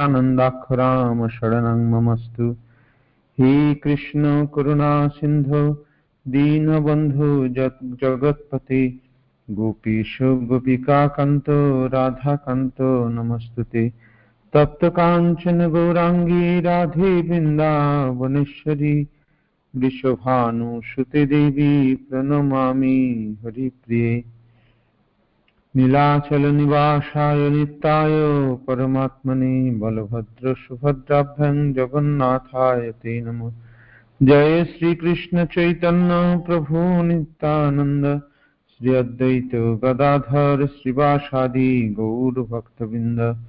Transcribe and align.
नित्यानन्दाखराम 0.00 1.28
शरणं 1.28 1.90
ममस्तु। 1.90 2.56
हे 3.40 3.74
कृष्ण, 3.74 4.46
करुणा 4.46 5.08
सिन्धो, 5.08 5.86
दीनबन्धु 6.28 7.48
जगत्पते। 8.02 8.88
गोपीश 9.50 10.18
गोपिकान्त 10.22 11.44
राधाकान्त 11.94 12.74
नमस्तु 12.80 13.62
ते 13.62 13.92
तप्तकाञ्चन 14.52 15.68
गौराङ्गी 15.68 16.60
राधे 16.60 17.22
वृन्दावनेश्वरी। 17.22 19.08
वृषभानुसुते 19.76 21.26
देवी, 21.26 21.94
प्रणमामि 21.94 23.36
हरिप्रिये। 23.44 24.33
नीलाचलनिवासाय 25.76 27.50
नित्याय 27.50 28.54
परमात्मने 28.54 29.70
बलभद्रसुभद्राभ्यां 29.70 31.72
जगन्नाथाय 31.72 32.92
ते 32.92 33.20
नमः। 33.20 33.52
जय 34.22 34.64
श्रीकृष्ण 34.64 35.44
चैतन्य 35.44 36.42
प्रभु 36.46 37.02
नित्यानन्द। 37.02 38.22
श्री 38.68 38.94
अद्वैत 38.94 39.50
गदाधर 39.54 40.66
श्रीवासादि 40.66 41.94
गौरभक्तवृन्द 41.96 43.46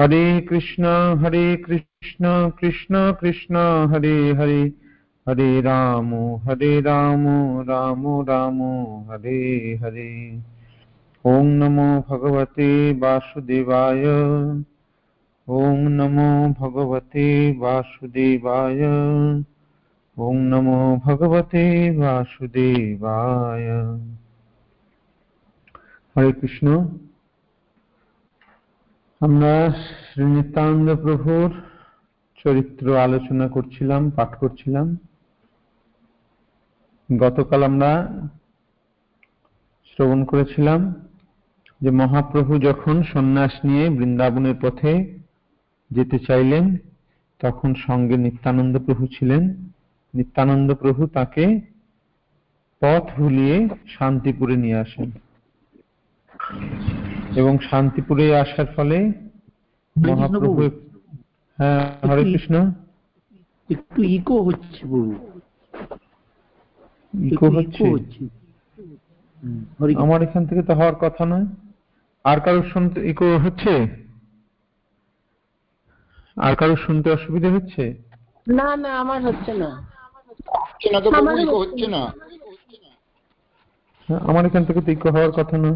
हरे 0.00 0.40
कृष्ण 0.40 1.18
हरे 1.18 1.56
कृष्ण 1.56 2.50
कृष्ण 2.50 3.12
कृष्ण, 3.12 3.90
हरे 3.90 4.32
हरे। 4.32 4.72
हरे 5.28 5.60
राम 5.60 6.14
हरे 6.14 6.80
राम 6.80 7.60
राम 7.60 8.20
राम, 8.20 8.58
हरे 9.10 9.78
हरे। 9.82 10.40
ॐ 11.25 11.47
नमो 11.59 11.87
भगवते 12.09 12.67
वासुदेवाय 12.99 14.03
ॐ 15.47 15.81
नमो 15.93 16.27
भगवते 16.59 17.25
वासुदेवाय 17.59 18.85
ॐ 20.17 20.37
नमो 20.51 20.77
भगवते 21.05 21.65
वासुदेवाय 21.97 23.67
হরে 26.15 26.31
কৃষ্ণ 26.39 26.67
আমরা 29.21 29.53
শ্রী 29.81 30.25
নিত্যানন্দ 30.27 30.89
প্রভুর 31.03 31.49
চরিত্র 32.39 32.85
আলোচনা 32.99 33.45
করছিলাম 33.55 34.01
পাঠ 34.17 34.31
করছিলাম 34.41 34.87
গতকাল 37.09 37.61
আমরা 37.69 37.91
শ্রবণ 39.89 40.19
করেছিলাম 40.31 40.79
যে 41.82 41.90
মহাপ্রভু 41.90 42.58
যখন 42.58 43.02
সন্ন্যাস 43.02 43.54
নিয়ে 43.64 43.90
বৃন্দাবনের 43.90 44.54
পথে 44.62 44.92
যেতে 45.90 46.18
চাইলেন 46.18 46.76
তখন 47.40 47.74
সঙ্গে 47.86 48.16
নিত্যানন্দ 48.16 48.74
প্রভু 48.86 49.06
ছিলেন। 49.06 49.42
নিত্যানন্দ 50.14 50.74
প্রভু 50.74 51.06
তাকে 51.06 51.44
পথ 52.82 53.04
ভুলিয়ে 53.16 53.68
শান্তিপুরে 53.98 54.56
নিয়ে 54.56 54.76
আসেন। 54.76 55.10
এবং 57.36 57.58
শান্তিপুরে 57.70 58.26
আসার 58.36 58.66
ফলে 58.76 59.12
মহাপ্রভু 59.96 60.62
হ্যাঁ 61.58 62.08
হরে 62.08 62.24
কৃষ্ণ। 62.24 62.54
একটু 63.70 64.02
ইকো 64.02 64.36
হচ্ছে 64.42 64.80
ইকো 67.32 67.46
হচ্ছে? 67.48 68.24
আমার 69.96 70.22
এখান 70.22 70.46
থেকে 70.46 70.62
তো 70.62 70.72
হওয়ার 70.74 70.94
কথা 70.94 71.24
নয়। 71.24 71.46
আর 72.24 72.40
কারোর 72.40 72.62
শুনতে 72.72 73.08
ইকো 73.08 73.38
হচ্ছে? 73.38 73.72
আর 76.36 76.54
কারোর 76.56 76.76
শুনতে 76.86 77.10
অসুবিধা 77.10 77.50
হচ্ছে? 77.50 77.82
না 78.46 78.76
না 78.76 78.90
আমার 78.98 79.22
হচ্ছে 79.22 79.52
না। 79.52 79.70
হচ্ছে 81.52 81.86
না 81.86 82.02
হ্যাঁ, 84.08 84.20
আমার 84.20 84.46
এখান 84.46 84.64
থেকে 84.64 84.80
তো 84.80 84.90
ইকো 84.92 85.10
হওয়ার 85.10 85.32
কথা 85.32 85.58
না। 85.58 85.70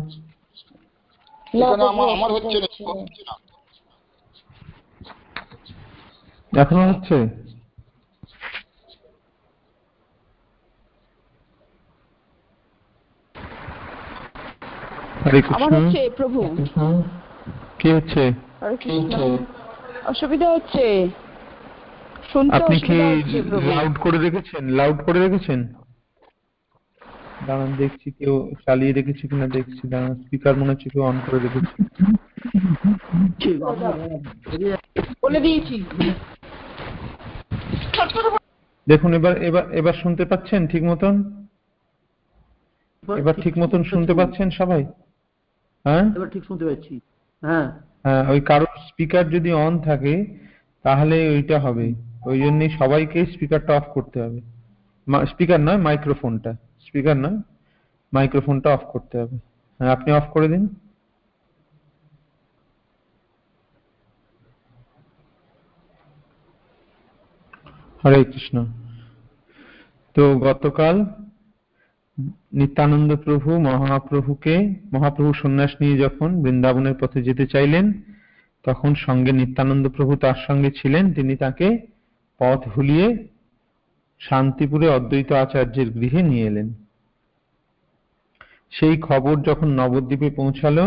আমার 2.12 2.30
হচ্ছে 2.32 2.58
না। 2.60 2.68
এখনও 6.52 6.92
হচ্ছে? 6.92 7.45
হরে 15.26 15.40
কৃষ্ণ। 15.42 15.74
প্রভু। 16.18 16.40
কি 17.78 17.88
হচ্ছে? 17.96 18.22
অসুবিধা 20.12 20.48
হচ্ছে? 20.54 20.84
আপনি 22.58 22.76
কি 22.86 22.94
লাউড 23.70 23.94
করে 24.04 24.18
রেখেছেন? 24.18 24.62
লাউড 24.78 24.98
করে 25.06 25.18
রেখেছেন? 25.20 25.60
দাঁড়ান 27.46 27.70
দেখছি 27.76 28.08
কেউ 28.18 28.34
চালিয়ে 28.66 28.92
রেখেছে 28.92 29.24
কিনা 29.30 29.46
দেখছি 29.48 29.82
দাঁড়ান 29.88 30.12
স্পিকার 30.22 30.54
মনে 30.60 30.72
হচ্ছে 30.72 30.88
কেউ 30.92 31.02
অন 31.10 31.16
করে 31.26 31.38
রেখেছে 31.38 31.72
বলে 35.22 35.38
দিয়েছি। 35.40 35.76
দেখুন 38.86 39.10
এবার 39.18 39.34
এবার 39.48 39.64
এবার 39.80 39.94
শুনতে 40.02 40.24
পাচ্ছেন 40.24 40.60
ঠিক 40.66 40.82
মতন? 40.82 41.14
এবার 43.22 43.34
ঠিক 43.44 43.54
মতন 43.58 43.80
শুনতে 43.84 44.12
পাচ্ছেন 44.14 44.48
সবাই? 44.60 44.82
হ্যাঁ? 45.86 46.04
এবার 46.16 46.28
ঠিক 46.28 46.44
শুনতে 46.44 46.64
পাচ্ছি। 46.64 47.00
হ্যাঁ। 47.42 47.66
হ্যাঁ 48.02 48.22
ওই 48.30 48.40
কারোর 48.40 48.74
স্পিকার 48.88 49.30
যদি 49.30 49.52
অন 49.52 49.78
থাকে 49.78 50.14
তাহলে 50.84 51.16
ওইটা 51.28 51.56
হবে। 51.60 51.86
ওই 52.26 52.38
জন্যই 52.40 52.70
সবাইকে 52.70 53.26
স্পিকারটা 53.26 53.72
অফ 53.76 53.86
করতে 53.94 54.22
হবে। 54.22 54.40
স্পিকার 55.26 55.60
নয় 55.60 55.76
মাইক্রোফোনটা 55.76 56.52
স্পিকার 56.86 57.16
নয় 57.16 57.38
মাইক্রোফোনটা 58.12 58.68
অফ 58.74 58.82
করতে 58.92 59.18
হবে। 59.18 59.36
হ্যাঁ 59.80 59.92
আপনি 59.92 60.12
অফ 60.12 60.26
করে 60.32 60.48
দিন। 60.48 60.64
হরে 68.04 68.24
কৃষ্ণ। 68.24 68.56
তো 70.16 70.38
গতকাল 70.38 70.96
নিত্যানন্দ 72.52 73.16
প্রভু, 73.16 73.60
মহাপ্রভুকে, 73.60 74.74
মহাপ্রভু 74.92 75.32
সন্ন্যাস 75.32 75.70
নিয়ে 75.80 75.98
যখন 75.98 76.42
বৃন্দাবনের 76.42 76.94
পথে 77.00 77.22
যেতে 77.22 77.46
চাইলেন, 77.46 77.92
তখন 78.64 78.94
সঙ্গে 78.94 79.32
নিত্যানন্দ 79.32 79.88
প্রভু 79.88 80.16
তার 80.16 80.38
সঙ্গে 80.46 80.70
ছিলেন। 80.70 81.12
তিনি 81.12 81.36
তাকে 81.36 81.78
পথ 82.38 82.68
ভুলিয়ে 82.68 83.28
শান্তিপুরে 84.20 84.88
অদ্বৈত 84.88 85.32
আচার্যের 85.32 85.90
গৃহে 85.90 86.22
নিয়ে 86.22 86.46
এলেন। 86.46 86.74
সেই 88.70 88.96
খবর 89.00 89.42
যখন 89.42 89.68
নবদ্বীপে 89.68 90.30
পৌঁছালো, 90.30 90.84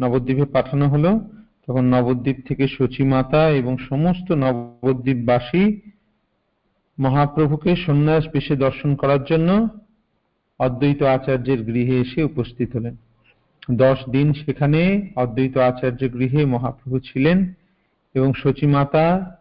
নবদ্বীপে 0.00 0.44
পাঠানো 0.44 0.88
হলো, 0.88 1.20
তখন 1.66 1.84
নবদ্বীপ 1.84 2.36
থেকে 2.48 2.68
সচিমাতা 2.68 3.50
এবং 3.50 3.78
সমস্ত 3.78 4.32
নবদ্বীপবাসী 4.32 5.80
মহাপ্রভুকে 6.98 7.76
সন্ন্যাস 7.76 8.24
বেশে 8.32 8.56
দর্শন 8.56 8.94
করার 8.94 9.24
জন্য 9.24 9.68
অদ্বৈত 10.62 11.02
আচার্যের 11.02 11.62
গৃহে 11.62 12.00
এসে 12.00 12.22
উপস্থিত 12.22 12.76
হলেন। 12.76 12.96
দশ 13.70 14.08
দিন 14.10 14.32
সেখানে 14.32 15.08
অদ্বৈত 15.16 15.56
আচার্য 15.56 16.12
গৃহে 16.12 16.46
মহাপ্রভু 16.46 16.98
ছিলেন 16.98 17.52
এবং 18.14 18.32
সচিমাতা 18.32 19.36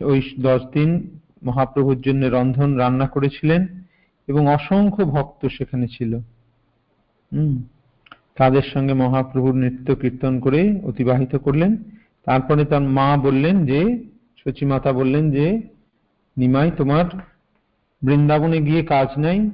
ওই 0.00 0.22
দশ 0.40 0.62
দিন 0.74 1.10
মহাপ্রভুর 1.44 2.00
জন্য 2.00 2.26
রন্ধন 2.26 2.76
রান্না 2.76 3.06
করেছিলেন 3.06 3.66
এবং 4.26 4.48
অসংখ্য 4.48 5.04
ভক্ত 5.04 5.48
সেখানে 5.58 5.88
ছিল। 5.88 6.14
হম। 7.34 7.62
তাদের 8.34 8.62
সঙ্গে 8.74 8.94
মহাপ্রভুর 8.94 9.54
নৃত্য 9.54 9.94
কীর্তন 9.94 10.40
করে 10.40 10.80
অতিবাহিত 10.84 11.36
করলেন। 11.36 11.76
তারপরে 12.24 12.64
তার 12.64 12.82
মা 12.82 13.16
বললেন 13.16 13.66
যে 13.66 14.04
সচিমাতা 14.44 14.92
বললেন 14.92 15.30
যে, 15.30 15.60
নিমাই 16.38 16.70
তোমার 16.76 17.04
বৃন্দাবনে 18.02 18.60
গিয়ে 18.60 18.84
কাজ 18.84 19.08
নাই 19.18 19.50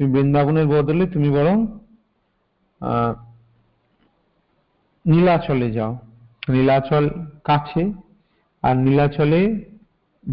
তুমি 0.00 0.12
বৃন্দাবনের 0.12 0.66
বদলে 0.66 1.06
তুমি 1.06 1.30
বরং 1.30 1.66
নীলাচলে 5.06 5.70
যাও। 5.70 5.98
নীলাচল 6.48 7.10
কাছে, 7.44 7.92
আর 8.62 8.76
নীলাচলে 8.76 9.64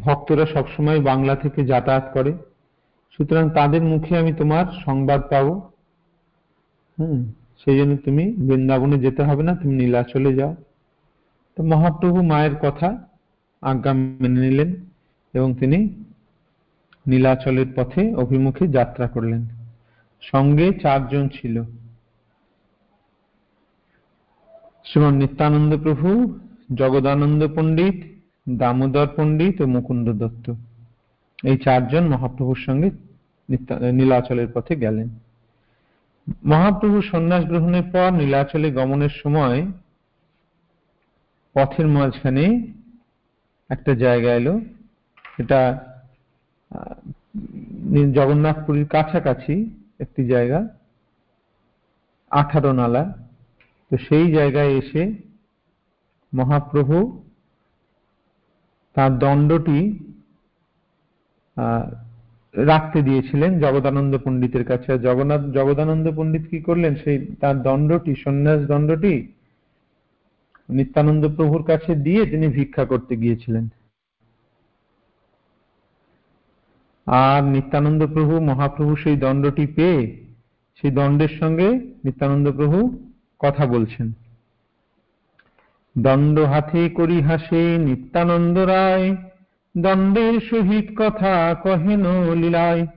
ভক্তরা 0.02 0.46
সবসময় 0.46 1.00
বাংলা 1.00 1.36
থেকে 1.36 1.66
যাতায়াত 1.66 2.12
করে। 2.14 2.34
সুতরাং 3.12 3.50
তাদের 3.50 3.82
মুখে 3.82 4.18
আমি 4.18 4.34
তোমার 4.34 4.66
সংবাদ 4.86 5.22
পাবো। 5.30 5.72
হুম 7.00 7.32
সেই 7.58 7.78
জন্য 7.78 7.98
তুমি 7.98 8.32
বৃন্দাবনে 8.38 8.98
যেতে 9.00 9.24
হবে 9.24 9.44
না, 9.44 9.56
তুমি 9.56 9.76
নীলাচলে 9.76 10.36
যাও। 10.36 10.56
তো 11.56 11.64
মহাপ্রভু 11.64 12.24
মায়ের 12.24 12.56
কথা 12.56 13.08
আজ্ঞা 13.62 13.94
মেনে 13.94 14.40
নিলেন 14.40 14.76
এবং 15.34 15.56
তিনি 15.56 16.04
নীলাচলের 17.08 17.68
পথে 17.76 18.16
অভিমুখে 18.16 18.68
যাত্রা 18.68 19.08
করলেন। 19.08 19.57
সঙ্গে 20.22 20.68
চারজন 20.84 21.24
ছিল। 21.28 21.56
শ্রীমান 24.86 25.14
নিত্যানন্দ 25.14 25.72
প্রভু, 25.84 26.08
জগদানন্দ 26.76 27.42
পণ্ডিত, 27.56 27.98
দামোদর 28.58 29.08
পণ্ডিত 29.16 29.56
ও 29.62 29.66
মুকুন্দ 29.66 30.08
দত্ত। 30.22 30.46
এই 31.44 31.58
চারজন 31.58 32.04
মহাপ্রভুর 32.08 32.60
সঙ্গে 32.66 32.90
নীলাচলের 33.94 34.48
পথে 34.54 34.76
গেলেন। 34.76 35.10
মহাপ্রভু 36.46 36.98
সন্ন্যাস 37.02 37.44
গ্রহণের 37.46 37.86
পর 37.94 38.10
নীলাচলে 38.12 38.70
গমনের 38.72 39.14
সময় 39.24 39.60
পথের 41.56 41.88
মাঝখানে 41.88 42.46
একটা 43.70 43.92
জায়গা 43.96 44.32
এলো। 44.36 44.54
এটা 45.40 45.62
জগন্নাথপুরীর 48.14 48.88
কাছাকাছি। 48.88 49.56
একটি 50.00 50.22
জায়গা, 50.34 50.60
আঠারো 52.32 52.72
নালা। 52.80 53.04
তো 53.92 53.96
সেই 54.08 54.28
জায়গায় 54.38 54.72
এসে 54.82 55.02
মহাপ্রভু 56.34 56.98
তার 58.96 59.12
দণ্ডটি 59.24 59.80
রাখতে 62.54 63.00
দিয়েছিলেন 63.08 63.52
জগদানন্দ 63.64 64.14
পণ্ডিতের 64.24 64.66
কাছে। 64.72 64.92
জগন্নাথ, 65.08 65.44
জগদানন্দ 65.58 66.06
পণ্ডিত 66.18 66.44
কি 66.52 66.60
করলেন? 66.68 66.94
সেই 67.04 67.18
তার 67.42 67.56
দণ্ডটি, 67.68 68.14
সন্ন্যাস 68.26 68.60
দণ্ডটি 68.72 69.14
নিত্যানন্দ 70.70 71.24
প্রভুর 71.36 71.64
কাছে 71.70 71.92
দিয়ে 72.06 72.22
তিনি 72.32 72.48
ভিক্ষা 72.58 72.84
করতে 72.92 73.14
গিয়েছিলেন। 73.24 73.66
আর 77.08 77.44
নিত্যানন্দ 77.44 78.08
প্রভু, 78.08 78.42
মহাপ্রভু 78.42 78.96
সেই 78.96 79.16
দণ্ডটি 79.16 79.66
পেয়ে 79.68 80.28
সেই 80.76 80.92
দণ্ডের 80.92 81.34
সঙ্গে 81.40 81.68
নিত্যানন্দ 82.06 82.52
প্রভু 82.52 82.78
কথা 83.40 83.66
বলছেন। 83.66 84.12
দণ্ড 85.98 86.40
হাতে 86.40 86.90
করি 86.90 87.22
হাসে 87.22 87.78
নিত্যানন্দ 87.78 88.58
রায়, 88.58 89.16
দণ্ডের 89.78 90.40
সহিত 90.40 90.86
কথা 90.96 91.56
কহেন 91.64 92.06
লীলায়। 92.34 92.88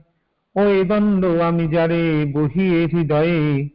ও 0.55 0.59
এ 0.59 0.83
দণ্ড 0.83 1.25
আমি 1.25 1.67
যারে 1.67 2.25
বহিয়ে 2.33 2.87
হৃদয়ে, 2.87 3.69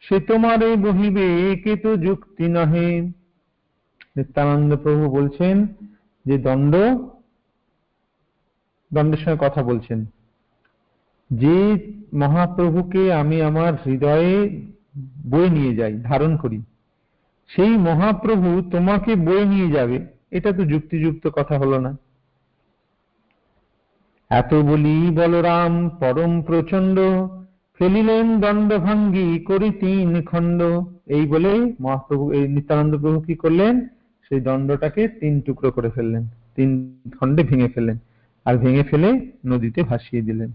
সে 0.00 0.20
তোমারে 0.20 0.76
বহিবে 0.76 1.56
কে 1.56 1.76
তো 1.76 1.96
যুক্তি 1.96 2.48
নহে। 2.48 2.90
নিত্যানন্দ 4.16 4.76
প্রভু 4.76 5.10
বলছেন 5.10 5.66
যে 6.26 6.38
দণ্ড 6.38 6.74
দণ্ডের 8.92 9.20
সঙ্গে 9.22 9.40
কথা 9.46 9.60
বলছেন। 9.62 9.98
যে 11.30 11.56
মহাপ্রভুকে 12.22 13.02
আমি 13.20 13.36
আমার 13.48 13.72
হৃদয়ে 13.84 14.34
বয়ে 15.30 15.50
নিয়ে 15.56 15.72
যাই, 15.76 15.94
ধারণ 16.08 16.32
করি, 16.36 16.58
সেই 17.50 17.72
মহাপ্রভু 17.88 18.48
তোমাকে 18.74 19.12
বয়ে 19.26 19.44
নিয়ে 19.44 19.68
যাবে, 19.76 19.98
এটা 20.36 20.50
তো 20.52 20.62
যুক্তিযুক্ত 20.64 21.24
কথা 21.36 21.54
হলো 21.58 21.78
না। 21.80 21.92
এত 24.30 24.52
বলি 24.70 24.96
বলরাম, 25.18 25.72
পরম 26.00 26.32
প্রচণ্ড 26.42 26.96
ফেলিলেন 27.80 28.26
দণ্ড 28.40 28.70
ভাঙ্গি 28.86 29.28
করি 29.48 29.68
তিন 29.80 30.08
খণ্ড। 30.30 30.60
এই 31.16 31.24
বলে 31.26 31.52
মহাপ্রভু, 31.80 32.24
এই 32.36 32.44
নিত্যানন্দ 32.48 32.92
প্রভু 33.02 33.18
কি 33.26 33.34
করলেন? 33.34 33.74
সেই 34.26 34.40
দণ্ডটাকে 34.40 35.02
তিন 35.20 35.34
টুকরো 35.46 35.68
করে 35.76 35.90
ফেললেন, 35.96 36.22
তিন 36.56 36.68
খণ্ডে 37.18 37.42
ভেঙে 37.50 37.68
ফেললেন। 37.74 37.98
আর 38.44 38.56
ভেঙে 38.56 38.82
ফেলে 38.82 39.32
নদীতে 39.46 39.82
ভাসিয়ে 39.82 40.22
দিলেন। 40.22 40.52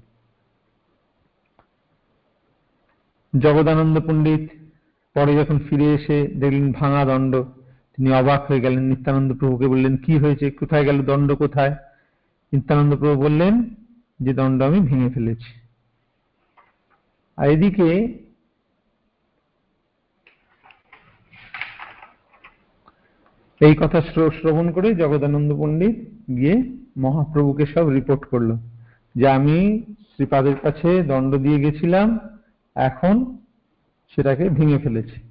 জগদানন্দ 3.40 4.00
পণ্ডিত 4.00 4.50
পরে 5.14 5.36
যখন 5.36 5.60
ফিরে 5.60 5.94
এসে 5.94 6.28
দেখলেন 6.28 6.72
ভাঙা 6.72 7.06
দণ্ড, 7.06 7.36
তিনি 7.96 8.12
অবাক 8.12 8.46
হয়ে 8.46 8.62
গেলেন। 8.62 8.84
নিত্যানন্দ 8.84 9.34
প্রভুকে 9.34 9.68
বললেন, 9.68 9.98
কি 9.98 10.18
হয়েছে? 10.18 10.52
কোথায় 10.52 10.86
গেল 10.86 11.02
দণ্ড? 11.02 11.32
কোথায়? 11.34 11.76
নিত্যানন্দ 12.54 12.96
প্রভু 12.96 13.22
বললেন, 13.22 13.76
যে 14.20 14.34
দণ্ড 14.34 14.62
আমি 14.62 14.80
ভেঙে 14.80 15.10
ফেলেছি। 15.10 15.60
আর 17.38 17.50
এদিকে 17.50 18.20
এই 23.62 23.76
কথা 23.76 24.02
শ্র- 24.02 24.32
শ্রবণ 24.32 24.72
করে 24.72 24.96
জগদানন্দ 24.96 25.54
পণ্ডিত 25.60 25.96
গিয়ে 26.36 26.64
মহাপ্রভুকে 26.98 27.66
সব 27.66 27.90
রিপোর্ট 27.90 28.26
করল। 28.26 28.58
যে 29.16 29.28
আমি 29.28 29.84
শ্রীপাদের 30.00 30.56
কাছে 30.62 31.04
দণ্ড 31.04 31.36
দিয়ে 31.36 31.60
গেছিলাম, 31.60 32.20
এখন 32.76 33.38
সেটাকে 34.16 34.50
ভেঙে 34.50 34.78
ফেলেছি। 34.78 35.22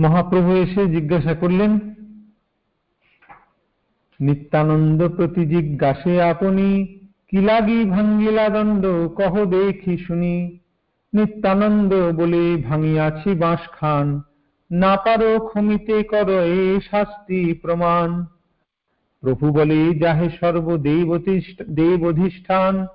মহাপ্রভু 0.00 0.54
এসে 0.54 0.86
জিজ্ঞাসা 0.86 1.34
করলেন, 1.34 1.78
নিত্যানন্দ 4.20 5.08
প্রতি 5.08 5.46
জিজ্ঞাসে 5.46 6.22
আপনি, 6.22 6.86
কি 7.28 7.40
লাগি 7.40 7.84
ভাঙ্গিলা 7.84 8.48
দণ্ড, 8.48 8.86
কহ 9.08 9.44
দেখি 9.44 9.98
শুনি। 9.98 10.58
নিত্যানন্দ 11.14 12.12
বলে, 12.12 12.56
ভাঙিয়াছি 12.56 13.34
বাঁশ 13.34 13.60
খান 13.68 14.20
না 14.82 14.96
পারো 15.04 15.30
ক্ষমিতে 15.48 15.96
কর 16.02 16.28
এ 16.58 16.80
শাস্তি 16.90 17.40
প্রমাণ। 17.62 18.08
প্রভু 19.22 19.46
বলে, 19.52 19.80
যাহে 20.02 20.28
অধিষ্ঠান 22.10 22.86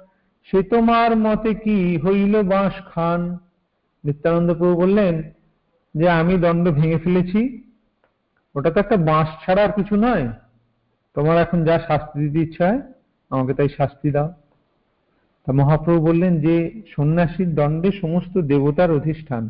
সে 0.48 0.60
তোমার 0.64 1.12
মতে 1.26 1.52
কি 1.54 1.78
হইল 2.04 2.34
বাঁশ 2.44 2.76
খান? 2.92 3.22
নিত্যানন্দ 4.04 4.50
প্রভু 4.54 4.76
বললেন, 4.82 5.16
যে 5.96 6.10
আমি 6.10 6.34
দণ্ড 6.38 6.66
ভেঙে 6.70 7.00
ফেলেছি, 7.04 7.42
ওটা 8.56 8.70
তো 8.72 8.78
একটা 8.80 8.98
বাঁশ 9.10 9.30
ছাড়া 9.44 9.62
আর 9.64 9.72
কিছু 9.72 9.96
নয়। 9.96 10.26
তোমার 11.16 11.38
এখন 11.38 11.60
যা 11.68 11.76
শাস্তি 11.88 12.16
দিতে 12.24 12.40
ইচ্ছা 12.40 12.66
হয়, 12.70 12.82
আমাকে 13.32 13.54
তাই 13.54 13.70
শাস্তি 13.70 14.10
দাও। 14.12 14.30
তা 15.44 15.52
মহাপ্রভু 15.62 16.00
বললেন 16.08 16.34
যে, 16.42 16.56
সন্ন্যাসীর 16.96 17.50
দণ্ডে 17.56 17.90
সমস্ত 18.02 18.34
দেবতার 18.52 18.92
অধিষ্ঠান, 18.92 19.44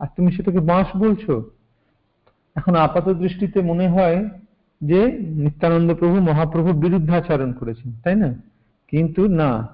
আর 0.00 0.08
তুমি 0.16 0.28
সেটাকে 0.32 0.60
বাঁশ 0.60 0.88
বলছো? 0.96 1.34
এখন 2.56 2.74
আপাত 2.74 3.08
দৃষ্টিতে 3.08 3.60
মনে 3.60 3.88
হয় 3.88 4.28
যে 4.80 5.18
নিত্যানন্দ 5.20 5.94
প্রভু 5.94 6.20
মহাপ্রভুর 6.20 6.72
বিরুদ্ধাচরণ 6.72 7.52
করেছেন, 7.52 7.92
তাই 8.04 8.16
না? 8.16 8.34
কিন্তু 8.88 9.28
না, 9.28 9.68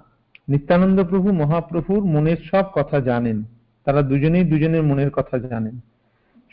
নিত্যানন্দ 0.49 1.05
প্রভু 1.05 1.33
মহাপ্রভুর 1.33 2.05
মনের 2.05 2.37
সব 2.51 2.65
কথা 2.75 3.01
জানেন। 3.01 3.45
তারা 3.85 4.03
দুজনেই 4.03 4.45
দুজনের 4.45 4.83
মনের 4.83 5.11
কথা 5.11 5.39
জানেন। 5.39 5.81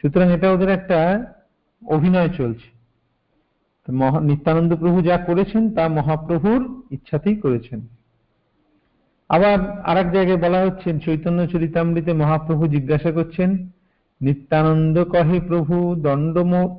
সুতরাং 0.01 0.31
এটা 0.31 0.51
ওদের 0.51 0.69
একটা 0.69 1.25
অভিনয় 1.87 2.29
চলছে। 2.29 2.67
নিত্যানন্দ 4.21 4.75
প্রভু 4.75 5.01
যা 5.01 5.17
করেছেন, 5.17 5.71
তা 5.71 5.87
মহাপ্রভুর 5.87 6.81
ইচ্ছাতেই 6.91 7.35
করেছেন। 7.35 7.81
আবার 9.29 9.81
আরেক 9.81 10.11
জায়গায় 10.11 10.37
বলা 10.37 10.61
হচ্ছে, 10.61 10.99
চৈতন্য 10.99 11.47
চরিতামৃতে 11.47 12.13
মহাপ্রভু 12.13 12.67
জিজ্ঞাসা 12.67 13.11
করছেন 13.11 13.69
নিত্যানন্দ 14.25 14.95
কহে 15.13 15.37
প্রভু 15.49 15.75
দণ্ড 16.05 16.35
মোর 16.51 16.69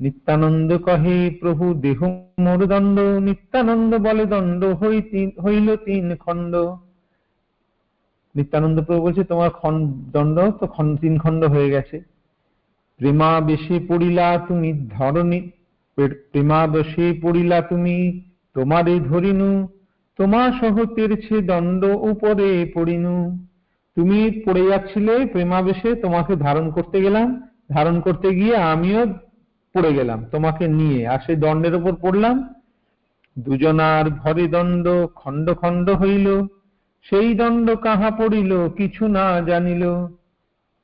নিত্যানন্দ 0.00 0.70
কহে 0.86 1.16
প্রভু 1.40 1.64
দেহ 1.84 2.00
মোর 2.44 2.60
দণ্ড, 2.72 2.96
নিত্যানন্দ 3.28 3.92
বলে 4.06 4.24
দণ্ড 4.32 4.62
হই 4.80 4.96
হইল 5.44 5.68
তিন 5.86 6.06
খণ্ড। 6.24 6.54
নিত্যানন্দ 8.34 8.76
প্রভু 8.86 9.00
বলছে, 9.04 9.22
তোমার 9.30 9.50
দণ্ড, 10.14 10.36
তো 10.58 10.64
তিন 11.02 11.14
খণ্ড 11.22 11.42
হয়ে 11.54 11.68
গেছে। 11.74 11.96
প্রেমাবেশে 13.00 13.76
পড়িলা 13.88 14.26
তুমি 14.48 14.70
ধরণী 14.96 15.40
প্রেমাবেশে 16.32 17.06
পড়িলা 17.22 17.58
তুমি 17.70 17.96
তোমারে 18.56 18.94
ধরিনু, 19.10 19.50
তোমার 20.18 20.48
সহ 20.60 20.74
তেরছে 20.96 21.36
দণ্ড 21.50 21.82
উপরে 22.10 22.48
পড়িনু। 22.74 23.16
তুমি 23.96 24.42
পড়ে 24.44 24.66
যাচ্ছিলে 24.66 25.26
প্রেমাবেশে, 25.26 25.94
তোমাকে 25.94 26.36
ধারণ 26.36 26.70
করতে 26.70 27.00
গেলাম, 27.02 27.48
ধারণ 27.72 28.00
করতে 28.00 28.34
গিয়ে 28.34 28.56
আমিও 28.56 29.06
পড়ে 29.74 29.92
গেলাম, 29.92 30.24
তোমাকে 30.24 30.68
নিয়ে। 30.68 31.08
আর 31.08 31.18
সেই 31.26 31.36
দণ্ডের 31.36 31.74
উপর 31.74 31.92
পড়লাম। 31.94 32.54
দুজনার 33.38 34.10
ভরে 34.10 34.48
দণ্ড 34.48 35.06
খণ্ড 35.14 35.54
খণ্ড 35.54 35.90
হইল। 35.90 36.46
সেই 37.02 37.34
দণ্ড 37.34 37.74
কাহা 37.74 38.10
পড়িল, 38.10 38.68
কিছু 38.68 39.08
না 39.08 39.40
জানিল। 39.40 39.88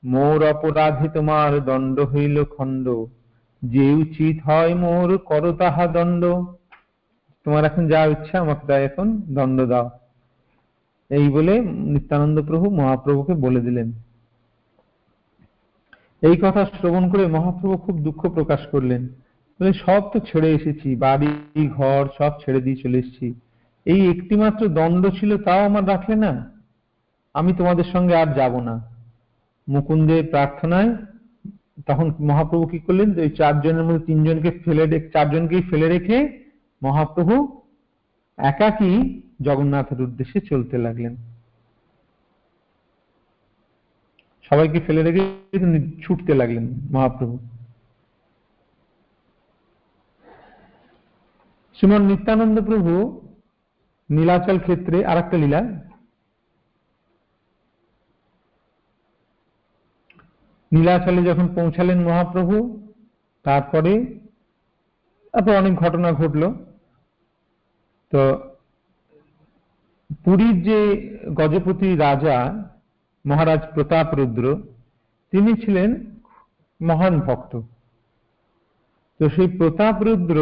মোর 0.05 0.49
অপরাধে 0.49 1.09
তোমার 1.09 1.65
দণ্ড 1.65 2.01
হইল 2.01 2.45
খণ্ড। 2.45 3.05
যে 3.63 3.93
উচিত 3.93 4.43
হয় 4.45 4.75
মোর, 4.75 5.19
কর 5.19 5.53
তাহা 5.53 5.87
দণ্ড। 5.87 6.25
তোমার 7.45 7.65
এখন 7.65 7.89
যা 7.89 8.05
ইচ্ছা, 8.05 8.41
আমাকে 8.41 8.67
তাই 8.67 8.85
এখন 8.85 9.23
দণ্ড 9.27 9.67
দাও। 9.67 9.91
এই 11.11 11.29
বলে 11.29 11.55
নিত্যানন্দ 11.93 12.43
প্রভু 12.43 12.71
মহাপ্রভুকে 12.71 13.35
বলে 13.35 13.61
দিলেন। 13.61 13.93
এই 16.23 16.37
কথা 16.43 16.65
শ্রবণ 16.65 17.05
করে 17.11 17.27
মহাপ্রভু 17.27 17.77
খুব 17.77 17.97
দুঃখ 18.03 18.29
প্রকাশ 18.29 18.61
করলেন। 18.73 19.09
বলে 19.61 19.73
সব 19.73 20.01
তো 20.13 20.19
ছেড়ে 20.21 20.51
এসেছি, 20.51 20.97
বাড়ি, 20.97 21.33
ঘর, 21.69 22.03
সব 22.19 22.33
ছেড়ে 22.45 22.61
দিয়ে 22.61 22.77
চলে 22.77 22.99
এসেছি। 22.99 23.35
এই 23.87 24.01
একটি 24.11 24.35
মাত্র 24.37 24.69
দণ্ড 24.69 25.03
ছিল, 25.19 25.37
তাও 25.37 25.65
আমার 25.65 25.89
রাখলে 25.89 26.17
না? 26.17 26.33
আমি 27.35 27.53
তোমাদের 27.53 27.85
সঙ্গে 27.85 28.15
আর 28.17 28.29
যাব 28.35 28.61
না। 28.61 28.75
মুকুন্দের 29.69 30.27
প্রার্থনায় 30.27 30.91
তখন 31.87 32.07
মহাপ্রভু 32.21 32.67
কি 32.67 32.79
করলেন 32.79 33.09
ওই 33.19 33.31
চারজনের 33.31 33.85
মধ্যে 33.85 34.07
তিনজনকে 34.07 34.51
ফেলে 34.65 34.85
চারজনকেই 35.13 35.63
ফেলে 35.71 35.89
রেখে 35.89 36.19
মহাপ্রভু 36.83 37.60
একাকী 38.43 39.23
জগন্নাথের 39.43 40.03
উদ্দেশ্যে 40.03 40.41
চলতে 40.41 40.79
লাগলেন। 40.79 41.17
সবাইকে 44.45 44.81
ফেলে 44.81 45.03
রেখে 45.03 45.23
ছুটতে 46.03 46.35
লাগলেন 46.35 46.67
মহাপ্রভু। 46.93 47.39
শ্রীমন 51.75 52.03
নিত্যানন্দ 52.03 52.61
প্রভু 52.61 53.21
নীলাচল 54.11 54.59
ক্ষেত্রে 54.59 55.05
আর 55.05 55.19
একটা 55.19 55.37
লীলা। 55.37 55.61
নীলাচলে 60.73 61.23
যখন 61.23 61.47
পৌঁছালেন 61.55 62.03
মহাপ্রভু, 62.03 62.57
তারপরে 63.43 64.19
তারপর 65.33 65.57
অনেক 65.57 65.75
ঘটনা 65.75 66.13
ঘটলো। 66.13 66.70
তো 68.13 68.23
পুরীর 70.25 70.57
যে 70.63 70.79
গজপতি 71.35 71.89
রাজা 71.97 72.39
মহারাজ 73.25 73.63
প্রতাপ 73.75 74.09
রুদ্র, 74.15 74.45
তিনি 75.33 75.51
ছিলেন 75.63 75.91
মহান 76.81 77.15
ভক্ত। 77.21 77.53
তো 79.21 79.25
সেই 79.29 79.49
প্রতাপ 79.59 79.97
রুদ্র 80.03 80.39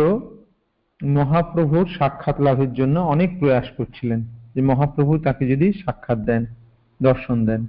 মহাপ্রভুর 1.00 1.86
সাক্ষাৎ 1.98 2.36
লাভের 2.40 2.72
জন্য 2.72 2.96
অনেক 3.14 3.30
প্রয়াস 3.40 3.66
করছিলেন 3.76 4.20
যে 4.54 4.60
মহাপ্রভু 4.62 5.12
তাকে 5.18 5.42
যদি 5.48 5.66
সাক্ষাৎ 5.72 6.18
দেন, 6.18 6.42
দর্শন 7.02 7.38
দেন। 7.46 7.62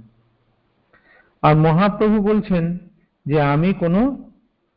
আর 1.42 1.54
মহাপ্রভু 1.56 2.16
বলছেন 2.22 2.64
যে 3.26 3.36
আমি 3.54 3.70
কোনো 3.74 4.00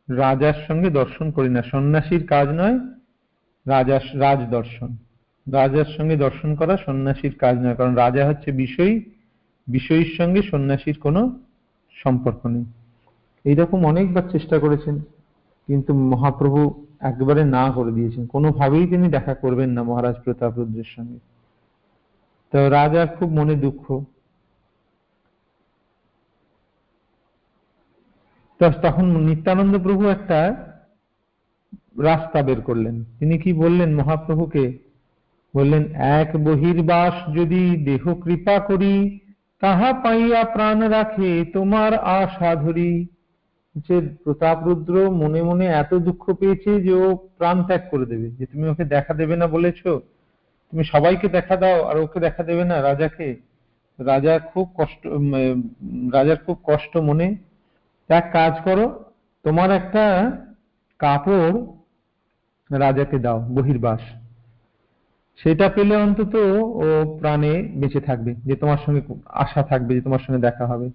রাজার 0.10 0.58
সঙ্গে 0.68 0.90
দর্শন 0.90 1.32
করি 1.32 1.50
না, 1.50 1.62
সন্ন্যাসীর 1.72 2.24
কাজ 2.28 2.48
নয় 2.60 2.78
রাজা 3.66 3.98
রাজ 4.14 4.40
দর্শন। 4.50 4.90
রাজার 5.52 5.86
সঙ্গে 5.98 6.16
দর্শন 6.16 6.56
করা 6.56 6.78
সন্ন্যাসীর 6.78 7.36
কাজ 7.36 7.58
নয়, 7.58 7.76
কারণ 7.76 7.96
রাজা 7.96 8.28
হচ্ছে 8.28 8.52
বিষয়, 8.52 9.00
বিষয়ীর 9.68 10.16
সঙ্গে 10.18 10.42
সন্ন্যাসীর 10.42 10.98
কোনো 11.00 11.40
সম্পর্ক 11.94 12.46
নেই। 12.46 12.66
এইরকম 13.46 13.86
অনেকবার 13.86 14.30
চেষ্টা 14.30 14.60
করেছেন, 14.60 15.00
কিন্তু 15.68 15.94
মহাপ্রভু 15.94 16.86
একবারে 17.00 17.46
না 17.46 17.72
করে 17.72 17.92
দিয়েছেন। 17.92 18.28
কোনোভাবেই 18.28 18.88
তিনি 18.88 19.10
দেখা 19.10 19.34
করবেন 19.34 19.70
না 19.70 19.84
মহারাজ 19.84 20.16
প্রতাপ 20.24 20.58
রুদ্রের 20.58 20.90
সঙ্গে। 20.96 21.20
তো 22.52 22.70
রাজার 22.70 23.08
খুব 23.08 23.30
মনে 23.30 23.56
দুঃখ। 23.56 24.04
তখন 28.60 29.06
নিত্যানন্দ 29.06 29.78
প্রভু 29.84 30.10
একটা 30.10 30.56
রাস্তা 32.04 32.42
বের 32.42 32.62
করলেন। 32.62 33.04
তিনি 33.20 33.38
কি 33.38 33.54
বললেন 33.54 33.96
মহাপ্রভুকে 33.96 34.83
বললেন, 35.54 35.84
এক 36.20 36.30
বহির্বাস 36.46 37.16
যদি 37.38 37.64
দেহ 37.88 38.04
কৃপা 38.24 38.56
করি, 38.70 38.96
তাহা 39.62 39.90
পাইয়া 40.04 40.42
প্রাণ 40.54 40.78
রাখে 40.96 41.32
তোমার 41.54 41.92
আশা 42.20 42.52
ধরি। 42.64 42.94
যে 43.76 43.96
প্রতাপ 44.24 44.58
রুদ্র 44.68 44.96
মনে 45.22 45.42
মনে 45.50 45.66
এত 45.82 45.92
দুঃখ 46.08 46.24
পেয়েছে 46.40 46.72
যে 46.86 46.94
ও 47.06 47.08
প্রাণ 47.38 47.58
ত্যাগ 47.68 47.84
করে 47.92 48.06
দেবে, 48.12 48.28
যে 48.38 48.46
তুমি 48.52 48.66
ওকে 48.72 48.86
দেখা 48.96 49.14
দেবে 49.20 49.36
না 49.42 49.48
বলেছ। 49.56 49.82
তুমি 50.74 50.84
সবাইকে 50.94 51.28
দেখা 51.38 51.56
দাও 51.62 51.78
আর 51.90 51.96
ওকে 52.04 52.20
দেখা 52.26 52.42
দেবে 52.50 52.64
না 52.70 52.76
রাজাকে। 52.88 53.28
রাজার 54.00 54.40
খুব 54.52 54.66
কষ্ট 54.80 55.02
রাজার 56.16 56.40
খুব 56.46 56.58
কষ্ট 56.70 56.94
মনে, 57.10 57.28
এক 58.10 58.26
কাজ 58.38 58.54
করো, 58.66 58.86
তোমার 59.46 59.70
একটা 59.80 60.04
কাপড় 61.00 61.58
রাজাকে 62.70 63.18
দাও, 63.26 63.40
বহির্বাস। 63.56 64.04
সেটা 65.38 65.70
পেলে 65.70 65.96
অন্তত 65.96 66.36
ও 66.84 67.18
প্রাণে 67.20 67.54
বেঁচে 67.76 68.02
থাকবে, 68.02 68.36
যে 68.36 68.56
তোমার 68.56 68.78
সঙ্গে 68.86 69.02
আশা 69.26 69.64
থাকবে, 69.64 69.96
যে 69.96 70.02
তোমার 70.02 70.20
সঙ্গে 70.20 70.42
দেখা 70.42 70.66
হবে। 70.68 70.90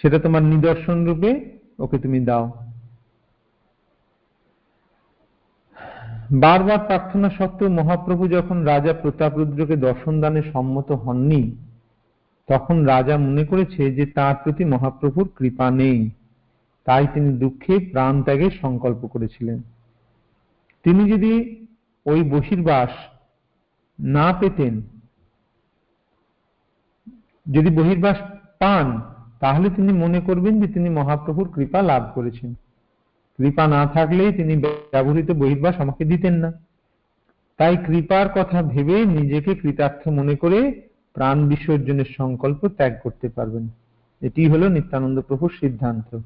সেটা 0.00 0.18
তোমার 0.18 0.42
নিদর্শন 0.42 1.04
রূপে 1.04 1.30
ওকে 1.78 1.98
তুমি 1.98 2.20
দাও। 2.20 2.52
বারবার 6.32 6.78
প্রার্থনা 6.78 7.30
সত্ত্বেও 7.30 7.68
মহাপ্রভু 7.68 8.28
যখন 8.28 8.62
রাজা 8.62 8.92
প্রতাপরুদ্রকে 8.92 9.76
দর্শন 9.76 10.20
দানে 10.20 10.42
সম্মত 10.52 10.92
হননি, 10.92 11.56
তখন 12.48 12.84
রাজা 12.84 13.16
মনে 13.16 13.44
করেছে 13.44 13.82
যে 13.94 14.06
তার 14.06 14.34
প্রতি 14.42 14.64
মহাপ্রভুর 14.64 15.28
কৃপা 15.36 15.70
নেই। 15.70 16.10
তাই 16.84 17.06
তিনি 17.14 17.30
দুঃখে 17.38 17.74
প্রাণ 17.92 18.22
ত্যাগের 18.22 18.50
সংকল্প 18.60 19.06
করেছিলেন। 19.06 19.62
তিনি 20.84 21.10
যদি 21.10 21.66
ওই 22.06 22.22
বহির্বাস 22.22 22.90
না 24.00 24.32
পেতেন, 24.32 24.82
যদি 27.52 27.70
বহির্বাস 27.70 28.18
পান, 28.58 29.00
তাহলে 29.40 29.70
তিনি 29.70 29.92
মনে 29.92 30.20
করবেন 30.20 30.60
যে 30.60 30.68
তিনি 30.72 30.88
মহাপ্রভুর 30.88 31.52
কৃপা 31.54 31.82
লাভ 31.82 32.10
করেছেন। 32.14 32.54
কৃপা 33.38 33.66
না 33.66 33.86
থাকলেই 33.86 34.32
তিনি 34.32 34.56
ব্যবহৃত 34.56 35.30
বহির্বাস 35.30 35.80
আমাকে 35.80 36.04
দিতেন 36.04 36.34
না। 36.34 36.52
তাই 37.56 37.76
কৃপার 37.76 38.28
কথা 38.28 38.62
ভেবে 38.62 39.04
নিজেকে 39.04 39.54
কৃতার্থ 39.54 40.08
মনে 40.08 40.34
করে 40.36 40.82
প্রাণ 41.14 41.48
বিসর্জনের 41.48 42.04
সংকল্প 42.16 42.68
ত্যাগ 42.68 42.92
করতে 43.02 43.28
পারবেন। 43.28 43.68
এটি 44.20 44.48
হলো 44.48 44.68
নিত্যানন্দ 44.68 45.20
প্রভুর 45.20 45.52
সিদ্ধান্ত। 45.60 46.18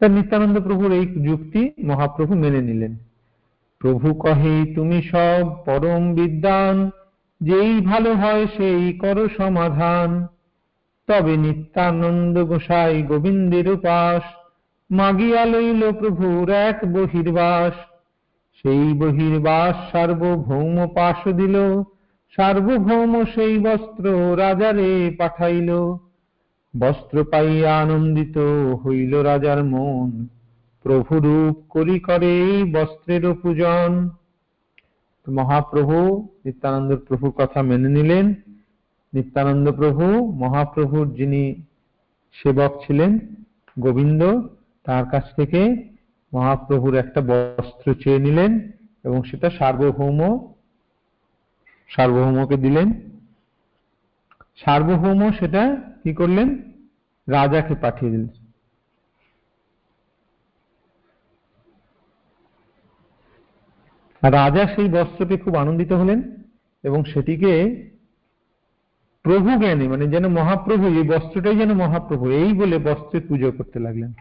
তা 0.00 0.08
নিত্যানন্দ 0.08 0.60
প্রভুর 0.60 0.92
এই 0.92 1.06
যুক্তি 1.06 1.70
মহাপ্রভু 1.84 2.34
মেনে 2.34 2.62
নিলেন। 2.62 3.07
প্রভু 3.80 4.14
কহে, 4.14 4.74
তুমি 4.74 5.02
সব 5.02 5.64
পরম 5.64 6.14
বিদ্যান 6.14 6.90
যেই 7.40 7.80
ভালো 7.80 8.14
হয় 8.14 8.46
সেই 8.56 8.92
করো 8.92 9.28
সমাধান। 9.36 10.26
তবে 11.08 11.36
নিত্যানন্দ 11.36 12.44
গোসাই 12.44 13.02
গোবিন্দের 13.02 13.68
উপাস, 13.68 14.22
মাগিয়া 14.90 15.44
লইল 15.44 15.92
প্রভুর 15.92 16.50
এক 16.50 16.78
বহির্বাস। 16.92 17.74
সেই 18.62 18.92
বহির্বাস 18.92 19.92
সার্বভৌম 19.92 20.86
পাশ 20.94 21.28
দিল, 21.28 21.56
সার্বভৌম 22.36 23.24
সেই 23.24 23.58
বস্ত্র 23.58 24.36
রাজারে 24.36 25.16
পাঠাইল। 25.18 25.70
বস্ত্র 26.74 27.24
পাইয়া 27.24 27.78
আনন্দিত 27.78 28.38
হইল 28.86 29.22
রাজার 29.22 29.64
মন। 29.64 30.37
প্রভু 30.82 31.18
রূপ 31.20 31.62
করি 31.68 32.00
করে 32.00 32.64
বস্ত্রের 32.72 33.34
পূজন। 33.34 34.10
মহাপ্রভু, 35.30 36.28
নিত্যানন্দ 36.44 36.96
প্রভুর 36.96 37.30
কথা 37.30 37.62
মেনে 37.62 37.88
নিলেন। 37.88 38.34
নিত্যানন্দ 39.14 39.72
প্রভু, 39.72 40.32
মহাপ্রভুর 40.32 41.14
যিনি 41.14 41.62
সেবক 42.32 42.82
ছিলেন, 42.86 43.18
গোবিন্দ, 43.78 44.48
তার 44.84 45.04
কাছ 45.06 45.24
থেকে 45.36 45.88
মহাপ্রভুর 46.34 46.94
একটা 46.94 47.20
বস্ত্র 47.20 47.94
চেয়ে 47.94 48.18
নিলেন 48.18 48.70
এবং 49.04 49.22
সেটা 49.22 49.50
সার্বভৌম, 49.50 50.52
সার্বভৌমকে 51.88 52.56
দিলেন। 52.56 52.92
সার্বভৌম 54.56 55.30
সেটা 55.30 55.76
কি 56.02 56.14
করলেন? 56.14 56.72
রাজাকে 57.28 57.74
পাঠিয়ে 57.74 58.10
দিলেন। 58.10 58.37
রাজা 64.22 64.66
সেই 64.66 64.88
বস্ত্রকে 64.88 65.36
খুব 65.36 65.54
আনন্দিত 65.56 65.92
হলেন 65.92 66.44
এবং 66.84 67.04
সেটিকে 67.04 67.52
প্রভু 69.22 69.50
জ্ঞানে 69.58 69.88
মানে 69.88 70.06
যেন 70.08 70.28
মহাপ্রভু, 70.28 70.86
এই 70.86 71.08
বস্ত্রটাই 71.08 71.56
যেন 71.56 71.72
মহাপ্রভু, 71.72 72.30
এই 72.30 72.52
বলে 72.52 72.78
বস্ত্রের 72.78 73.22
পুজো 73.28 73.52
করতে 73.52 73.78
লাগলেন। 73.78 74.12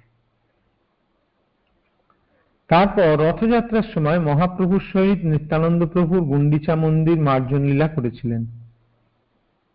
তারপর 2.67 3.19
রথযাত্রার 3.19 3.83
সময় 3.93 4.19
মহাপ্রভুর 4.19 4.81
সহিত 4.93 5.25
নিত্যানন্দ 5.25 5.85
প্রভুর 5.85 6.21
গুন্ডিচা 6.21 6.75
মন্দির 6.75 7.17
মার্জন 7.19 7.61
লীলা 7.61 7.87
করেছিলেন। 7.87 8.45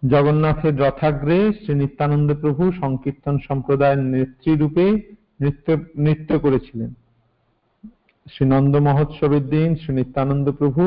জগন্নাথের 0.08 0.78
রথাগ্রে 0.78 1.52
শ্রী 1.52 1.74
নিত্যানন্দ 1.74 2.34
প্রভু 2.40 2.72
সংকীর্তন 2.72 3.38
সম্প্রদায়ের 3.38 3.98
নেত্রীরূপে 3.98 5.12
নৃত্য 5.40 5.76
নৃত্য 5.98 6.38
করেছিলেন। 6.38 6.94
শ্রী 8.26 8.44
নন্দ 8.54 8.74
মহোৎসবের 8.86 9.44
দিন 9.54 9.68
শ্রী 9.80 9.92
নিত্যানন্দ 9.98 10.46
প্রভু। 10.60 10.84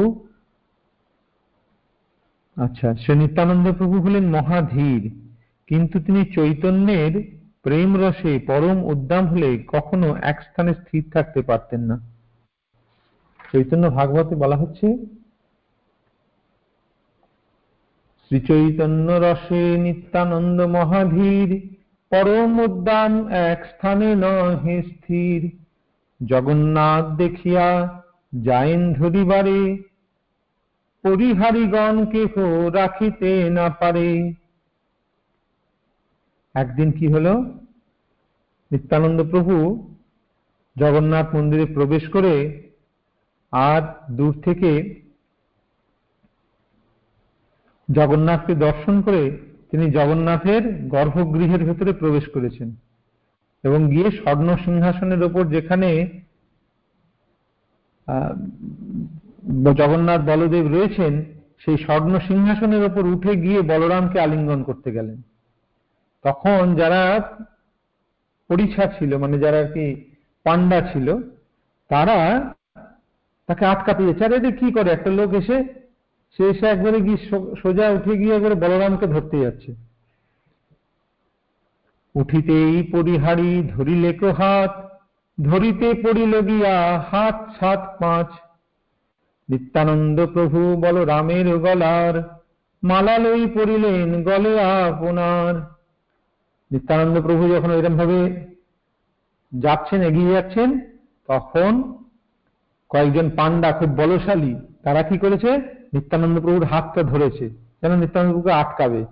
আচ্ছা 2.58 2.88
শ্রী 3.02 3.14
নিত্যানন্দ 3.22 3.68
প্রভু 3.80 3.96
হলেন 4.06 4.26
মহাধীর, 4.38 5.04
কিন্তু 5.70 5.96
তিনি 6.06 6.22
চৈতন্যের 6.36 7.14
প্রেম 7.66 7.90
রসে 8.02 8.34
পরম 8.50 8.78
উদ্দাম 8.92 9.24
হলে 9.32 9.50
কখনো 9.74 10.08
এক 10.32 10.38
স্থানে 10.48 10.72
স্থির 10.82 11.04
থাকতে 11.16 11.40
পারতেন 11.50 11.82
না। 11.90 11.96
চৈতন্য 13.52 13.86
ভাগবতে 13.98 14.34
বলা 14.44 14.58
হচ্ছে 14.62 14.88
শ্রী 18.24 18.38
চৈতন্য 18.50 19.08
রসে 19.26 19.64
নিত্যানন্দ 19.86 20.60
মহাধীর, 20.78 21.50
পরম 22.12 22.52
উদ্যান 22.68 23.14
এক 23.52 23.60
স্থানে 23.72 24.10
নহে 24.24 24.78
স্থির। 24.92 25.42
জগন্নাথ 26.26 27.18
দেখিয়া 27.18 28.02
যায়েন 28.42 28.94
ধরিবারে 28.94 29.84
পরিহারিগণ 31.02 32.06
কেহ 32.06 32.32
রাখিতে 32.70 33.50
না 33.50 33.70
পারে। 33.70 34.34
একদিন 36.54 36.92
কি 36.92 37.08
হলো? 37.08 37.34
নিত্যানন্দ 38.72 39.24
প্রভু 39.24 39.54
জগন্নাথ 40.80 41.36
মন্দিরে 41.36 41.66
প্রবেশ 41.66 42.10
করে 42.10 42.64
আর 43.52 43.82
দূর 44.12 44.42
থেকে 44.42 45.02
জগন্নাথকে 47.92 48.56
দর্শন 48.56 49.02
করে 49.02 49.38
তিনি 49.72 49.92
জগন্নাথের 49.92 50.88
গর্ভগৃহের 50.88 51.64
ভেতরে 51.64 51.94
প্রবেশ 51.94 52.30
করেছেন। 52.30 52.76
এবং 53.66 53.80
গিয়ে 53.92 54.10
স্বর্ণ 54.12 54.48
সিংহাসনের 54.66 55.22
ওপর 55.24 55.44
যেখানে 55.56 55.90
জগন্নাথ 59.80 60.22
বলদেব 60.30 60.66
রয়েছেন, 60.76 61.14
সেই 61.64 61.78
স্বর্ণ 61.86 62.14
সিংহাসনের 62.28 62.84
ওপর 62.90 63.04
উঠে 63.06 63.34
গিয়ে 63.36 63.60
বলরামকে 63.72 64.18
আলিঙ্গন 64.20 64.60
করতে 64.64 64.90
গেলেন। 64.92 65.18
তখন 66.26 66.62
যারা 66.76 67.02
পরিছা 68.50 68.84
ছিল 68.98 69.12
মানে 69.18 69.36
যারা 69.40 69.60
আর 69.64 69.70
কি 69.74 69.86
পান্ডা 70.46 70.80
ছিল, 70.92 71.08
তারা 71.92 72.18
তাকে 73.50 73.64
আটকাতে 73.66 74.02
যাচ্ছে 74.06 74.26
আর 74.26 74.34
এটা 74.40 74.52
কি 74.52 74.68
করে? 74.72 74.90
একটা 74.92 75.10
লোক 75.10 75.32
এসে, 75.42 75.58
সে 76.36 76.44
এসে 76.52 76.66
একবারে 76.68 76.98
গিয়ে 77.06 77.20
সোজা 77.62 77.86
উঠে 77.90 78.14
গিয়ে 78.18 78.36
একবারে 78.36 78.56
বলরামকে 78.56 79.06
ধরতে 79.08 79.38
যাচ্ছে। 79.40 79.72
উঠিতেই 82.16 82.84
পরিহারি 82.84 83.70
ধরিলে 83.76 84.32
হাত, 84.32 84.74
ধরিতে 85.44 85.94
পড়িল 85.94 86.42
গিয়া 86.42 87.06
হাত 87.12 87.50
সাত 87.60 87.98
পাঁচ। 88.00 88.28
নিত্যানন্দ 89.50 90.26
প্রভু 90.26 90.76
বল 90.76 91.06
রামের 91.06 91.58
গলার, 91.58 92.40
মালা 92.84 93.18
লই 93.18 93.48
পড়িলেন 93.48 94.24
গলে 94.24 94.62
আপনার। 94.62 95.56
নিত্যানন্দ 96.72 97.22
প্রভু 97.22 97.50
যখন 97.50 97.72
এরকম 97.72 97.98
ভাবে 97.98 98.46
যাচ্ছেন, 99.52 100.02
এগিয়ে 100.02 100.34
যাচ্ছেন, 100.34 100.80
তখন 101.28 101.98
কয়েকজন 102.90 103.30
পান্ডা 103.30 103.72
খুব 103.72 103.90
বলশালী, 103.90 104.56
তারা 104.84 105.02
কি 105.04 105.18
করেছে? 105.18 105.58
নিত্যানন্দ 105.94 106.40
প্রভুর 106.40 106.64
হাতটা 106.64 107.04
ধরেছে। 107.04 107.50
যেন 107.82 107.96
নিত্যানন্দ 107.96 108.34
প্রভুকে 108.34 108.54
আটকাবে। 108.54 109.06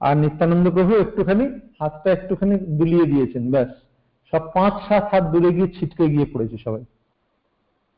আর 0.00 0.14
নিত্যানন্দ 0.16 0.66
প্রভু 0.70 0.92
একটুখানি 1.04 1.44
হাতটা 1.80 2.08
একটুখানি 2.12 2.54
দুলিয়ে 2.78 3.06
দিয়েছেন, 3.06 3.50
ব্যাস। 3.50 3.70
সব 4.32 4.42
পাঁচ, 4.54 4.74
সাত 4.88 5.04
হাত 5.12 5.24
দূরে 5.32 5.50
গিয়ে 5.56 5.68
ছিটকে 5.68 6.04
গিয়ে 6.08 6.26
পড়েছে 6.32 6.56
সবাই। 6.64 6.84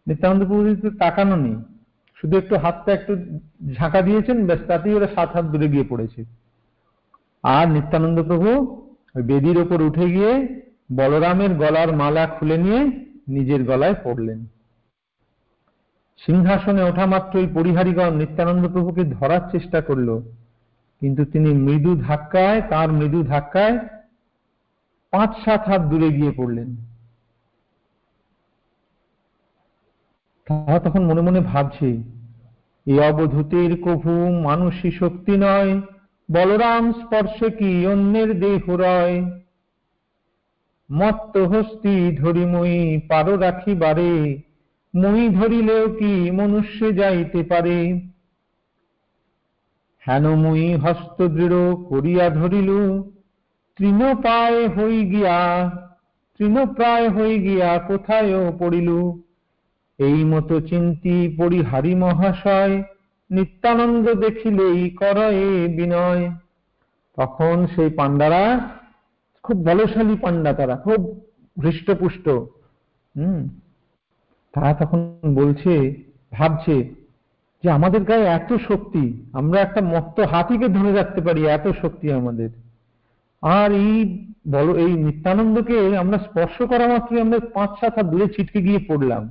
নিত্যানন্দ 0.06 0.42
প্রভু 0.46 0.90
তাকানো 0.98 1.36
নেই, 1.36 1.56
শুধু 2.18 2.34
একটু 2.38 2.54
হাতটা 2.56 2.90
একটু 2.92 3.12
ঝাঁকা 3.74 4.00
দিয়েছেন, 4.02 4.36
ব্যাস 4.46 4.60
তাতেই 4.68 4.94
ওরা 4.94 5.08
সাত 5.14 5.30
হাত 5.36 5.44
দূরে 5.44 5.68
গিয়ে 5.68 5.84
পড়েছে। 5.88 6.20
আর 7.42 7.66
নিত্যানন্দ 7.68 8.18
প্রভু 8.22 8.50
ওই 9.16 9.22
বেদির 9.22 9.58
ওপর 9.58 9.78
উঠে 9.82 10.06
গিয়ে 10.10 10.32
বলরামের 10.92 11.52
গলার 11.54 11.90
মালা 11.96 12.24
খুলে 12.26 12.56
নিয়ে 12.56 12.80
নিজের 13.28 13.60
গলায় 13.64 13.96
পড়লেন। 14.04 14.40
সিংহাসনে 16.18 16.82
ওঠা 16.82 17.06
মাত্রই 17.06 17.46
পরিহারীগণ 17.54 18.12
নিত্যানন্দ 18.16 18.64
প্রভুকে 18.72 19.02
ধরার 19.04 19.42
চেষ্টা 19.52 19.80
করল। 19.80 20.08
কিন্তু 21.00 21.24
তিনি 21.24 21.50
মৃদু 21.54 21.96
ধাক্কায়, 21.96 22.60
তার 22.62 22.92
মৃদু 22.92 23.22
ধাক্কায় 23.22 23.78
পাঁচ, 25.12 25.30
সাত 25.44 25.62
হাত 25.68 25.82
দূরে 25.82 26.10
গিয়ে 26.10 26.32
পড়লেন। 26.36 26.76
তারা 30.46 30.78
তখন 30.78 31.02
মনে 31.04 31.20
মনে 31.20 31.40
ভাবছে, 31.40 32.02
এ 32.86 32.94
অবধূতের 33.00 33.70
কভু 33.82 34.12
মানসী 34.42 34.90
শক্তি 34.90 35.34
নয়, 35.36 35.80
বলরাম 36.30 36.92
স্পর্শে 36.92 37.50
কি 37.50 37.86
অন্যের 37.86 38.40
দেহ 38.40 38.62
রয়? 38.76 39.16
মত্ত 40.92 41.36
হস্তি 41.36 42.16
ধরি 42.16 42.44
মই 42.46 43.00
পারো 43.08 43.36
রাখিবারে, 43.36 44.14
মই 44.94 45.28
ধরিলেও 45.28 45.84
কি 45.94 46.30
মনুষ্য 46.30 46.96
যাইতে 46.96 47.42
পারে? 47.42 47.78
হেন 50.10 50.34
মই 50.34 50.76
হস্ত 50.76 51.22
দৃঢ় 51.22 51.74
করিয়া 51.74 52.30
ধরিল? 52.30 53.02
তৃণ 53.76 54.14
পায় 54.14 54.68
হই 54.68 55.04
গিয়া 55.06 55.70
তৃণ 56.38 56.66
প্রায় 56.66 57.08
হই 57.10 57.38
গিয়া 57.38 57.78
কোথায় 57.78 58.50
পড়িল? 58.50 59.12
এই 59.98 60.24
মতো 60.24 60.60
চিন্তি 60.60 61.34
পরিহারি 61.38 61.94
মহাশয় 61.94 62.82
নিত্যানন্দ 63.30 64.14
দেখিলেই 64.14 64.90
করয়ে 64.90 65.68
বিনয়। 65.68 66.30
তখন 67.16 67.66
সেই 67.76 67.90
পান্ডারা 67.90 68.60
খুব 69.42 69.56
বলশালী 69.56 70.16
পান্ডা 70.16 70.52
তারা, 70.52 70.76
খুব 70.76 71.20
হৃষ্টপুষ্ট, 71.62 72.28
হম, 73.18 73.48
তারা 74.52 74.74
তখন 74.74 75.14
বলছে, 75.34 76.02
ভাবছে 76.32 76.99
যে 77.64 77.70
আমাদের 77.70 78.04
গায়ে 78.04 78.24
এত 78.24 78.52
শক্তি, 78.52 79.22
আমরা 79.32 79.60
একটা 79.60 79.80
মত্ত 79.80 80.20
হাতিকে 80.20 80.68
ধরে 80.68 80.92
রাখতে 80.92 81.20
পারি 81.20 81.46
এত 81.46 81.68
শক্তি 81.82 82.12
আমাদের। 82.12 82.50
আর 83.42 83.72
এই 83.72 84.26
বলো, 84.50 84.76
এই 84.76 84.92
নিত্যানন্দকে 84.92 85.96
আমরা 85.96 86.18
স্পর্শ 86.18 86.62
করা 86.62 86.88
মাত্রই 86.88 87.20
আমরা 87.20 87.38
পাঁচ 87.54 87.70
সাত 87.80 87.94
হাত 87.96 88.06
দূরে 88.06 88.28
ছিটকে 88.28 88.62
গিয়ে 88.62 88.78
পড়লাম। 88.88 89.30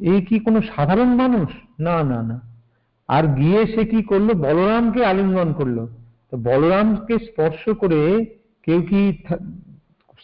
এই 0.00 0.22
কি 0.22 0.38
কোনো 0.38 0.62
সাধারণ 0.62 1.14
মানুষ? 1.14 1.50
না 1.80 2.02
না 2.02 2.22
না। 2.22 2.40
আর 3.08 3.24
গিয়ে 3.24 3.66
সে 3.66 3.84
কি 3.84 4.02
করল? 4.02 4.28
বলরামকে 4.28 5.04
আলিঙ্গন 5.04 5.52
করল। 5.52 5.86
তো 6.30 6.36
বলরামকে 6.36 7.18
স্পর্শ 7.18 7.68
করে 7.68 8.24
কেউ 8.62 8.82
কি 8.82 9.22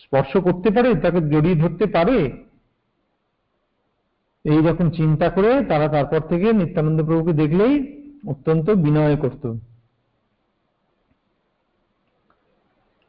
স্পর্শ 0.03 0.37
করতে 0.37 0.71
পারে? 0.71 0.95
তাকে 0.95 1.21
জড়িয়ে 1.21 1.55
ধরতে 1.55 1.87
পারে? 1.87 2.46
এই 4.53 4.61
রকম 4.67 4.87
চিন্তা 4.91 5.27
করে 5.31 5.51
তারা 5.71 5.87
তারপর 5.89 6.21
থেকে 6.29 6.49
নিত্যানন্দ 6.53 6.99
প্রভুকে 7.05 7.33
দেখলেই 7.43 7.75
অত্যন্ত 8.29 8.67
বিনয় 8.85 9.17
করত। 9.17 9.45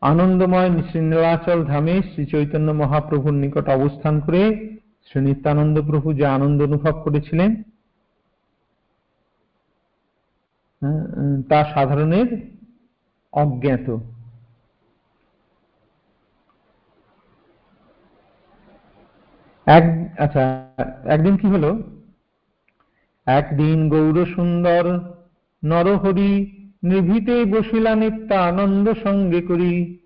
আনন্দময় 0.02 0.69
শ্রী 0.88 1.00
নীলাচল 1.02 1.60
ধামে 1.63 1.95
শ্রী 2.10 2.23
চৈতন্য 2.26 2.69
মহাপ্রভুর 2.82 3.36
নিকট 3.43 3.65
অবস্থান 3.69 4.15
করে 4.19 4.41
শ্রী 5.08 5.19
নিত্যানন্দ 5.21 5.76
প্রভু 5.89 6.08
যে 6.13 6.26
আনন্দ 6.38 6.58
অনুভব 6.63 6.95
করেছিলেন 7.06 7.52
তা 11.50 11.60
সাধারণের 11.73 12.28
অজ্ঞাত। 13.34 13.88
এক 19.67 19.84
আচ্ছা 20.19 20.71
একদিন 21.06 21.38
কি 21.38 21.47
হলো? 21.47 21.84
একদিন 23.25 23.89
গৌর 23.89 24.25
সুন্দর 24.25 24.99
নরহরি 25.65 26.34
নিভিতে 26.84 27.45
বসিলা 27.45 27.95
নিত্যানন্দ 27.95 28.89
সঙ্গে 29.03 29.41
করি। 29.41 29.99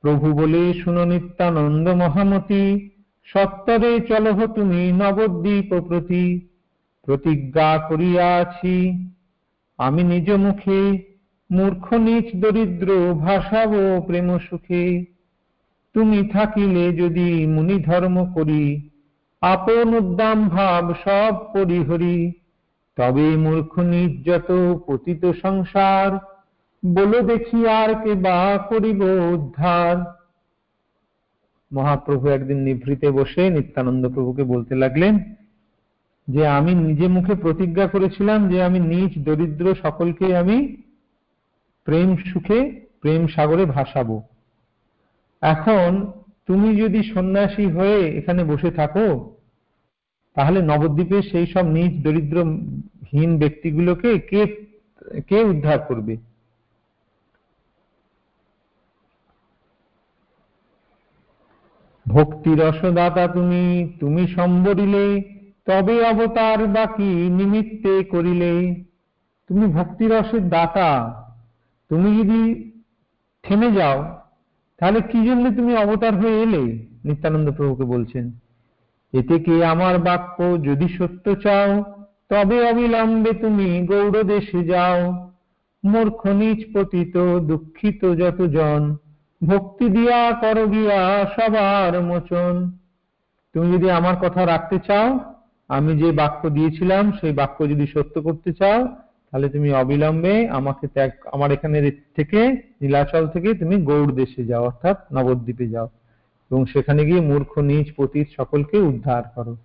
প্রভু 0.00 0.32
বলে, 0.32 0.74
শুনো 0.74 1.04
নিত্যানন্দ 1.04 1.88
মহামতি, 1.88 2.90
সত্তরে 3.24 4.00
চলহ 4.00 4.46
তুমি 4.46 4.92
নবদ্বীপ 4.92 5.80
প্রতি। 5.88 6.48
প্রতিজ্ঞা 7.04 7.78
করিয়াছি, 7.88 9.08
আমি 9.78 10.02
নিজ 10.02 10.30
মুখে 10.30 11.06
মূর্খ 11.50 11.92
নিচ 11.92 12.36
দরিদ্র, 12.36 13.14
ভাষাব 13.14 14.00
প্রেম 14.06 14.38
সুখে 14.38 15.04
তুমি 15.92 16.28
থাকিলে 16.28 16.92
যদি 16.92 17.46
মুনি 17.46 17.82
ধর্ম 17.82 18.32
করি 18.32 18.89
আপন 19.42 19.88
উদ্দাম 19.94 20.38
ভাব 20.48 20.84
সব 21.04 21.32
পরিহরি। 21.52 22.18
তবে 22.98 23.26
মূর্খ 23.36 23.72
নির্যত 23.92 24.48
পতিত 24.86 25.22
সংসার, 25.42 26.10
বলো 26.82 27.18
দেখি 27.22 27.60
আর 27.80 27.90
কে 28.02 28.12
বা 28.24 28.40
করিব 28.68 29.00
উদ্ধার। 29.34 29.96
মহাপ্রভু 31.70 32.24
একদিন 32.28 32.58
নিভৃতে 32.58 33.08
বসে 33.10 33.42
নিত্যানন্দ 33.50 34.04
প্রভুকে 34.14 34.44
বলতে 34.44 34.74
লাগলেন, 34.74 35.14
যে 36.28 36.42
আমি 36.58 36.72
নিজে 36.86 37.06
মুখে 37.08 37.34
প্রতিজ্ঞা 37.34 37.86
করেছিলাম 37.86 38.40
যে 38.50 38.58
আমি 38.62 38.78
নিজ 38.92 39.12
দরিদ্র 39.26 39.66
সকলকে 39.84 40.26
আমি 40.36 40.56
প্রেম 41.86 42.08
সুখে, 42.28 42.60
প্রেম 43.00 43.22
সাগরে 43.34 43.64
ভাসাবো। 43.64 44.16
এখন 45.42 45.90
তুমি 46.50 46.76
যদি 46.76 47.02
সন্ন্যাসী 47.02 47.66
হয়ে 47.66 47.98
এখানে 48.18 48.44
বসে 48.44 48.70
থাকো, 48.70 49.34
তাহলে 50.34 50.62
নবদ্বীপে 50.62 51.22
সেই 51.22 51.46
সব 51.46 51.64
নিজ 51.66 52.02
দরিদ্রহীন 52.02 53.38
ব্যক্তিগুলোকে 53.38 54.18
কে 54.18 54.46
কে 55.28 55.38
উদ্ধার 55.42 55.78
করবে? 55.78 56.16
ভক্তি 62.06 62.54
রসদাতা 62.54 63.28
তুমি 63.28 63.92
তুমি 64.00 64.26
সম্বরিলে, 64.28 65.22
তবে 65.64 65.94
অবতার 66.04 66.66
বাকি 66.66 67.10
নিমিত্তে 67.30 68.04
করিলে। 68.04 68.84
তুমি 69.48 69.66
ভক্তি 69.66 70.04
রসের 70.08 70.48
দাতা, 70.48 70.90
তুমি 71.88 72.08
যদি 72.18 72.40
থেমে 73.42 73.70
যাও 73.72 74.19
তাহলে 74.80 75.00
কি 75.10 75.20
জন্য 75.26 75.44
তুমি 75.56 75.72
অবতার 75.76 76.14
হয়ে 76.20 76.36
এলে? 76.42 76.62
নিত্যানন্দ 77.04 77.48
প্রভুকে 77.50 77.84
বলছেন, 77.84 78.24
এতে 79.12 79.36
কি 79.38 79.54
আমার 79.64 79.94
বাক্য 79.98 80.36
যদি 80.64 80.86
সত্য 80.98 81.24
চাও, 81.44 81.70
তবে 82.28 82.56
অবিলম্বে 82.70 83.32
তুমি 83.34 83.68
গৌড় 83.86 84.18
দেশে 84.24 84.60
যাও। 84.64 84.98
মূর্খ, 85.84 86.20
নিজ 86.40 86.60
পতিত, 86.74 87.14
দুঃখিত 87.48 88.02
যত 88.14 88.40
জন 88.56 88.82
ভক্তি 89.40 89.86
দিয়া 89.88 90.20
কর 90.32 90.58
গিয়া 90.66 91.00
সবার 91.34 91.92
মোচন। 92.02 92.54
তুমি 93.54 93.66
যদি 93.74 93.88
আমার 93.90 94.16
কথা 94.16 94.42
রাখতে 94.46 94.76
চাও, 94.86 95.08
আমি 95.70 95.92
যে 96.02 96.08
বাক্য 96.12 96.42
দিয়েছিলাম, 96.48 97.04
সেই 97.12 97.32
বাক্য 97.32 97.58
যদি 97.68 97.86
সত্য 97.86 98.14
করতে 98.22 98.50
চাও 98.52 98.80
তাহলে 99.30 99.48
তুমি 99.48 99.72
অবিলম্বে 99.72 100.48
আমাকে 100.48 100.86
ত্যাগ, 100.86 101.10
আমার 101.32 101.52
এখানে 101.52 101.90
থেকে, 102.16 102.62
নীলাচল 102.80 103.28
থেকে 103.28 103.54
তুমি 103.54 103.82
গৌড় 103.82 104.12
দেশে 104.12 104.44
যাও, 104.44 104.64
অর্থাৎ 104.64 104.96
নবদ্বীপে 105.12 105.68
যাও। 105.68 105.88
এবং 106.50 106.66
সেখানে 106.66 107.04
গিয়ে 107.04 107.20
মূর্খ 107.20 107.58
নিজ 107.58 107.92
পতীত 107.96 108.28
সকলকে 108.36 108.78
উদ্ধার 108.78 109.22
করো। 109.34 109.56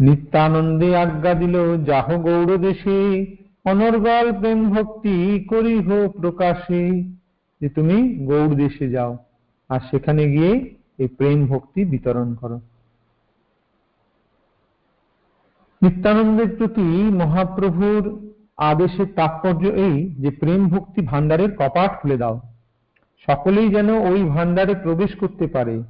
নিত্যানন্দে 0.00 0.96
আজ্ঞা 0.96 1.34
দিল, 1.34 1.84
যাহ 1.84 2.22
গৌড় 2.22 2.58
দেশে, 2.58 3.26
অনর্গল 3.64 4.38
প্রেম 4.38 4.70
ভক্তি 4.70 5.44
করিহ 5.44 6.08
প্রকাশে, 6.08 7.04
যে 7.60 7.68
তুমি 7.68 8.26
গৌড় 8.26 8.54
দেশে 8.54 8.90
যাও। 8.90 9.18
আর 9.68 9.80
সেখানে 9.90 10.30
গিয়ে 10.30 10.74
এই 10.98 11.08
প্রেম 11.08 11.46
ভক্তি 11.46 11.84
বিতরণ 11.84 12.34
করো। 12.34 12.60
নিত্যানন্দের 15.82 16.56
প্রতি 16.56 16.82
মহাপ্রভুর 17.20 18.32
আদেশের 18.56 19.06
তাৎপর্য 19.16 19.66
এই 19.66 20.14
যে 20.18 20.30
প্রেম 20.30 20.68
ভক্তি 20.68 21.00
ভান্ডারের 21.02 21.50
কপাট 21.56 22.02
খুলে 22.02 22.16
দাও। 22.16 22.40
সকলেই 23.28 23.68
যেন 23.68 23.88
ওই 23.90 24.24
ভান্ডারে 24.24 24.74
প্রবেশ 24.74 25.14
করতে 25.14 25.46
পারে। 25.46 25.82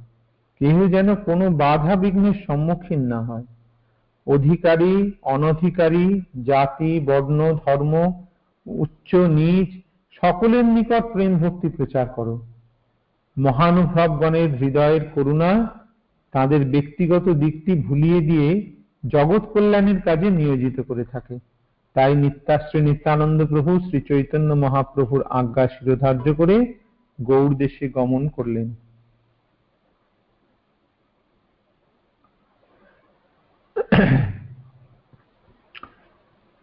কেউ 0.59 0.87
যেন 0.87 1.15
কোনো 1.15 1.49
বাধা 1.49 1.95
বিঘ্নের 1.95 2.33
সম্মুখীন 2.47 3.01
না 3.01 3.21
হয়। 3.21 3.43
অধিকারী, 4.27 5.11
অনধিকারী, 5.21 6.21
জাতি, 6.45 6.99
বর্ণ, 6.99 7.57
ধর্ম, 7.65 8.23
উচ্চ, 8.65 9.15
নিচ, 9.15 9.69
সকলের 10.21 10.65
নিকট 10.65 11.03
প্রেম 11.13 11.37
ভক্তি 11.37 11.69
প্রচার 11.69 12.07
করো। 12.07 12.41
মহানুভবগণের 13.37 14.55
হৃদয়ের 14.55 15.01
করুণা 15.15 15.69
তাদের 16.31 16.65
ব্যক্তিগত 16.65 17.29
দিকটি 17.29 17.81
ভুলিয়ে 17.87 18.19
দিয়ে 18.21 18.80
জগৎ 19.03 19.43
কল্যাণের 19.53 19.99
কাজে 20.01 20.27
নিয়োজিত 20.29 20.77
করে 20.81 21.03
থাকে। 21.05 21.35
তাই 21.95 22.15
নিত্যাশ্রী 22.15 22.79
নিত্যানন্দ 22.81 23.39
প্রভু 23.45 23.71
শ্রী 23.79 23.99
চৈতন্য 24.01 24.49
মহাপ্রভুর 24.53 25.21
আজ্ঞা 25.29 25.65
শিরোধার্য 25.67 26.25
করে 26.35 26.55
গৌর 27.19 27.51
দেশে 27.57 27.85
গমন 27.89 28.23
করলেন। 28.29 28.67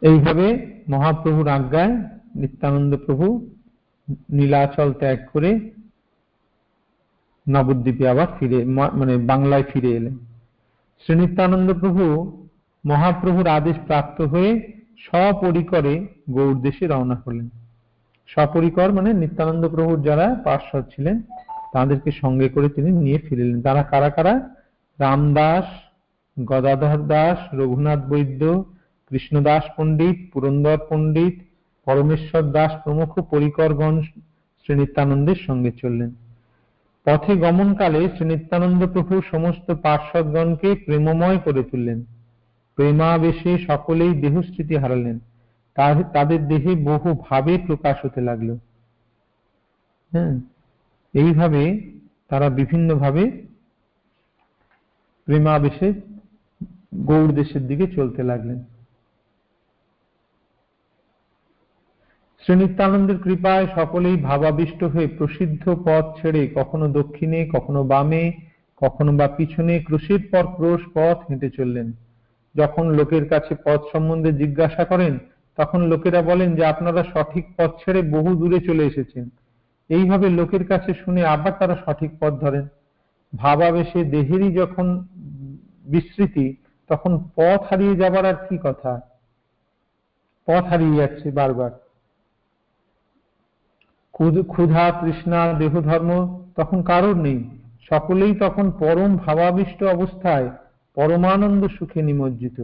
এইভাবে 0.02 0.46
মহাপ্রভুর 0.88 1.48
আজ্ঞায় 1.48 1.94
নিত্যানন্দ 2.34 2.92
প্রভু 3.06 3.26
নীলাচল 4.30 4.92
ত্যাগ 4.92 5.18
করে 5.32 5.50
নবদ্বীপে 7.48 8.04
আবার 8.08 8.28
ফিরে 8.38 8.58
মানে 8.64 9.14
বাংলায় 9.16 9.62
ফিরে 9.62 9.90
এলেন। 9.96 10.27
শ্রী 11.02 11.14
নিত্যানন্দ 11.16 11.68
প্রভু 11.80 12.04
মহাপ্রভুর 12.84 13.46
আদেশ 13.48 13.76
প্রাপ্ত 13.86 14.20
হয়ে 14.20 14.50
সপরিকরে 14.98 16.06
গৌড় 16.30 16.60
দেশে 16.60 16.86
রওনা 16.86 17.14
হলেন। 17.14 17.48
সপরিকর 18.26 18.92
মানে 18.92 19.12
নিত্যানন্দ 19.12 19.68
প্রভুর 19.68 20.02
যারা 20.02 20.26
পার্শ্বদ 20.44 20.84
ছিলেন, 20.94 21.22
তাদেরকে 21.72 22.10
সঙ্গে 22.10 22.48
করে 22.48 22.68
তিনি 22.68 22.90
নিয়ে 22.90 23.18
ফিরলেন। 23.18 23.62
তারা 23.62 23.82
কারা 23.82 24.10
কারা? 24.10 24.34
রামদাস, 24.98 25.66
গদাধর 26.36 27.00
দাস, 27.06 27.38
রঘুনাথ 27.52 28.00
বৈদ্য, 28.08 28.42
কৃষ্ণদাস 29.10 29.64
পণ্ডিত, 29.76 30.16
পুরন্দর 30.32 30.78
পণ্ডিত, 30.88 31.34
পরমেশ্বর 31.86 32.42
দাস 32.42 32.72
প্রমুখ 32.84 33.10
পরিকরগণ 33.30 33.94
শ্রী 34.60 34.74
নিত্যানন্দের 34.74 35.38
সঙ্গে 35.46 35.70
চললেন। 35.82 36.10
পথে 37.08 37.36
গমনকালে 37.36 38.00
শ্রী 38.08 38.24
নিত্যানন্দ 38.26 38.86
প্রভু 38.86 39.22
সমস্ত 39.30 39.74
পার্শ্বদগণকে 39.82 40.74
প্রেমময় 40.74 41.38
করে 41.38 41.62
তুললেন। 41.62 42.04
প্রেমাবেশে 42.76 43.58
সকলেই 43.58 44.12
দেহস্থিতি 44.20 44.76
হারালেন। 44.76 45.18
তাদের 46.12 46.40
দেহে 46.48 46.72
বহু 46.84 47.24
ভাবে 47.30 47.58
প্রকাশ 47.66 47.96
হতে 48.04 48.20
লাগল। 48.20 48.50
হ্যাঁ 50.12 50.34
এইভাবে 51.14 51.62
তারা 52.28 52.48
বিভিন্ন 52.50 52.94
ভাবে 52.94 53.24
প্রেমাবেশে 55.24 55.88
গৌড় 56.94 57.32
দেশের 57.32 57.66
দিকে 57.66 57.86
চলতে 57.86 58.22
লাগলেন। 58.22 58.58
শ্রী 62.48 62.56
নিত্যানন্দের 62.56 63.18
কৃপায় 63.18 63.66
সকলেই 63.74 64.16
ভাবাবিষ্ট 64.16 64.84
হয়ে 64.84 65.06
প্রসিদ্ধ 65.06 65.82
পথ 65.84 66.20
ছেড়ে 66.20 66.50
কখনো 66.54 66.88
দক্ষিণে, 66.88 67.50
কখনো 67.52 67.84
বামে, 67.84 68.32
কখনো 68.76 69.16
বা 69.16 69.28
পিছনে 69.28 69.78
ক্রোশের 69.78 70.18
পর 70.30 70.46
ক্রোশ 70.56 70.80
পথ 70.94 71.30
হেঁটে 71.30 71.50
চললেন। 71.50 71.92
যখন 72.54 72.90
লোকের 72.90 73.28
কাছে 73.28 73.54
পথ 73.64 73.80
সম্বন্ধে 73.92 74.32
জিজ্ঞাসা 74.32 74.84
করেন, 74.84 75.18
তখন 75.56 75.80
লোকেরা 75.82 76.22
বলেন 76.22 76.54
যে, 76.54 76.64
আপনারা 76.64 77.04
সঠিক 77.14 77.46
পথ 77.58 77.70
ছেড়ে 77.84 78.02
বহু 78.02 78.34
দূরে 78.34 78.60
চলে 78.60 78.84
এসেছেন। 78.84 79.28
এইভাবে 79.88 80.28
লোকের 80.28 80.66
কাছে 80.66 80.94
শুনে 81.04 81.26
আবার 81.26 81.52
তারা 81.58 81.76
সঠিক 81.86 82.10
পথ 82.20 82.32
ধরেন। 82.32 82.68
ভাবাবেশে 83.36 84.04
দেহেরই 84.04 84.54
যখন 84.54 85.06
বিস্মৃতি 85.84 86.56
তখন 86.88 87.18
পথ 87.36 87.60
হারিয়ে 87.70 87.96
যাবার 87.96 88.26
আর 88.26 88.34
কি 88.34 88.58
কথা? 88.62 89.00
পথ 90.46 90.64
হারিয়ে 90.64 90.96
যাচ্ছে 90.96 91.30
বারবার। 91.30 91.87
ক্ষুধা 94.52 94.84
তৃষ্ণা 95.00 95.40
দেহ 95.52 95.72
ধর্ম 95.80 96.10
তখন 96.56 96.78
কারোর 96.82 97.16
নেই। 97.16 97.40
সকলেই 97.90 98.34
তখন 98.34 98.70
পরম 98.70 99.10
ভাবাবিষ্ট 99.16 99.82
অবস্থায় 99.82 100.46
পরমানন্দ 100.96 101.62
সুখে 101.76 102.00
নিমজ্জিত। 102.02 102.58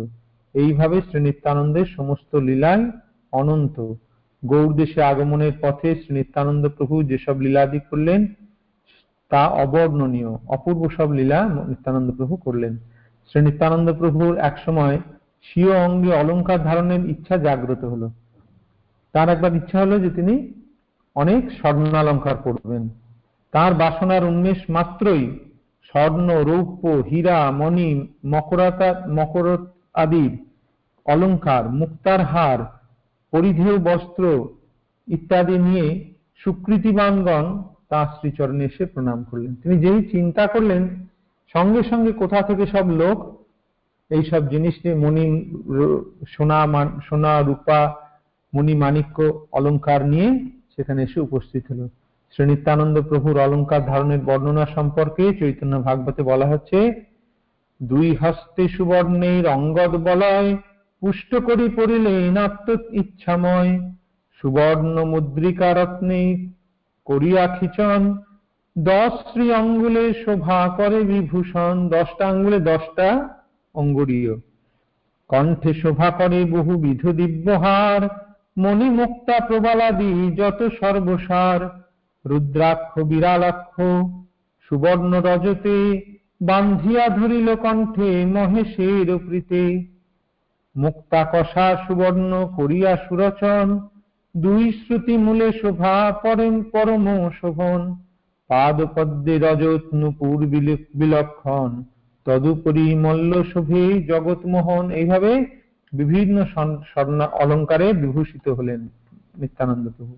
এইভাবে 0.54 0.96
শ্রী 1.00 1.20
নিত্যানন্দের 1.20 1.86
সমস্ত 1.96 2.34
লীলায় 2.36 2.84
অনন্ত। 3.32 3.76
গৌর 4.42 4.70
দেশে 4.76 5.02
আগমনের 5.02 5.52
পথে 5.62 5.88
শ্রী 5.94 6.12
নিত্যানন্দ 6.14 6.64
প্রভু 6.68 7.02
যেসব 7.02 7.36
লীলাদি 7.40 7.80
করলেন, 7.90 8.20
তা 9.30 9.42
অবর্ণনীয়। 9.64 10.30
অপূর্ব 10.56 10.82
সব 10.96 11.08
লীলা 11.12 11.38
নিত্যানন্দ 11.68 12.08
প্রভু 12.18 12.36
করলেন। 12.36 12.72
শ্রী 13.28 13.40
নিত্যানন্দ 13.42 13.88
প্রভুর 13.92 14.32
এক 14.38 14.56
সময় 14.64 14.96
স্বীয় 15.42 15.72
অঙ্গে 15.86 16.12
অলঙ্কার 16.14 16.60
ধারণের 16.62 17.02
ইচ্ছা 17.10 17.36
জাগ্রত 17.36 17.82
হলো। 17.84 18.08
তার 19.14 19.28
একবার 19.28 19.52
ইচ্ছা 19.56 19.80
হলো 19.80 19.96
যে 19.98 20.10
তিনি 20.10 20.34
অনেক 21.16 21.42
স্বর্ণালঙ্কার 21.58 22.36
করবেন। 22.36 22.82
তার 23.52 23.72
বাসনার 23.74 24.22
উন্মেষ 24.24 24.60
মাত্রই 24.70 25.24
স্বর্ণ, 25.88 26.28
রৌপ্য, 26.42 26.84
হীরা, 27.10 27.38
মণি, 27.50 27.90
মকরাতা 28.26 28.90
মকর 29.08 29.46
আদি 29.94 30.26
অলঙ্কার, 31.06 31.64
মুক্তার 31.80 32.20
হার, 32.24 32.60
পরিধেয় 33.32 33.78
বস্ত্র 33.78 34.24
ইত্যাদি 35.08 35.56
নিয়ে 35.58 35.86
সুকৃতিবানগণ 36.40 37.44
তাঁর 37.88 38.08
শ্রীচরণে 38.16 38.64
এসে 38.64 38.84
প্রণাম 38.86 39.18
করলেন। 39.30 39.52
তিনি 39.54 39.76
যেই 39.78 40.00
চিন্তা 40.10 40.44
করলেন, 40.46 40.82
সঙ্গে 41.54 41.82
সঙ্গে 41.90 42.12
কোথা 42.12 42.40
থেকে 42.42 42.64
সব 42.66 42.86
লোক 42.90 43.18
এইসব 44.10 44.42
জিনিস 44.48 44.74
নিয়ে 44.84 44.94
মণি 44.94 45.24
সোনা 46.28 46.58
সোনা, 47.08 47.32
রূপা, 47.42 47.80
মণি 48.52 48.74
মাণিক্য 48.74 49.18
অলঙ্কার 49.52 50.00
নিয়ে 50.06 50.28
সেখানে 50.76 51.02
এসে 51.02 51.20
উপস্থিত 51.20 51.62
হলো। 51.70 51.88
শ্রী 52.32 52.44
নিত্যানন্দ 52.46 52.96
প্রভুর 53.00 53.36
অলঙ্কার 53.38 53.86
ধারণের 53.86 54.18
বর্ণনা 54.18 54.66
সম্পর্কে 54.66 55.24
চৈতন্য 55.34 55.82
ভাগবতে 55.82 56.22
বলা 56.22 56.46
হচ্ছে, 56.46 56.78
দুই 57.82 58.14
হস্তে 58.14 58.68
সুবর্ণের 58.68 59.46
অঙ্গদ 59.48 59.92
বলয়, 59.96 60.56
পুষ্ট 61.02 61.34
করি 61.34 61.68
পড়িলেন 61.68 62.38
আত্ম 62.38 62.68
ইচ্ছাময়, 62.92 63.72
সুবর্ণ 64.42 65.04
মুদ্রিকা 65.04 65.74
রত্নে 65.74 66.48
করিয়া 67.04 67.46
খিচন, 67.46 68.18
দশ 68.78 69.12
শ্রী 69.32 69.52
অঙ্গুলে 69.52 70.04
শোভা 70.24 70.68
করে 70.76 70.98
বিভূষণ, 71.02 71.88
দশটা 71.88 72.26
আঙ্গুলে 72.28 72.58
দশটা 72.60 73.08
অঙ্গুরীয়। 73.74 74.34
কণ্ঠে 75.28 75.72
শোভা 75.74 76.10
করে 76.10 76.44
বহুবিধ 76.44 77.02
দিব্যহার 77.10 78.23
মণিমুক্তা 78.58 79.46
প্রবালাদি 79.46 80.32
যত 80.36 80.68
সর্বসার, 80.80 81.82
রুদ্রাক্ষ 82.26 83.00
বিরালাক্ষ 83.00 83.80
সুবর্ণ 84.68 85.20
রজতে 85.20 86.02
বান্ধিয়া 86.42 87.08
ধরিল 87.08 87.54
কণ্ঠে 87.54 88.26
মহেশের 88.26 89.18
প্রীতে। 89.18 89.84
মুক্তা 90.76 91.26
কষা 91.32 91.76
সুবর্ণ 91.86 92.52
করিয়া 92.56 92.96
সুরচন, 93.08 93.88
দুই 94.36 94.72
শ্রুতি 94.72 95.16
মূলে 95.16 95.52
শোভা 95.52 96.12
পরম 96.22 96.62
পরম 96.62 97.30
শোভন। 97.40 97.96
পাদ 98.48 98.82
পদ্মে 98.82 99.38
রজত 99.38 99.94
নুপুর 99.94 100.46
বিল- 100.46 100.98
বিলক্ষণ, 100.98 101.82
তদুপরি 102.24 102.94
মল্ল 102.94 103.42
শোভে 103.42 104.02
জগৎমোহন। 104.02 104.90
এইভাবে 104.90 105.63
বিভিন্ন 105.94 106.44
স্বর্ণ- 106.44 107.24
অলঙ্কারে 107.24 107.92
বিভূষিত 107.92 108.48
হলেন 108.48 108.88
নিত্যানন্দ 109.38 109.88
প্রভু। 109.96 110.16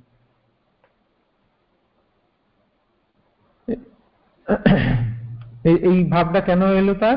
এই 5.64 6.04
ভাবটা 6.10 6.40
কেন 6.40 6.62
এলো 6.62 6.94
তার? 6.94 7.16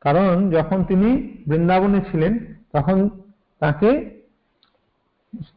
কারণ 0.00 0.50
যখন 0.50 0.84
তিনি 0.84 1.36
বৃন্দাবনে 1.48 2.00
ছিলেন, 2.10 2.54
তখন 2.72 3.10
তাকে, 3.58 4.20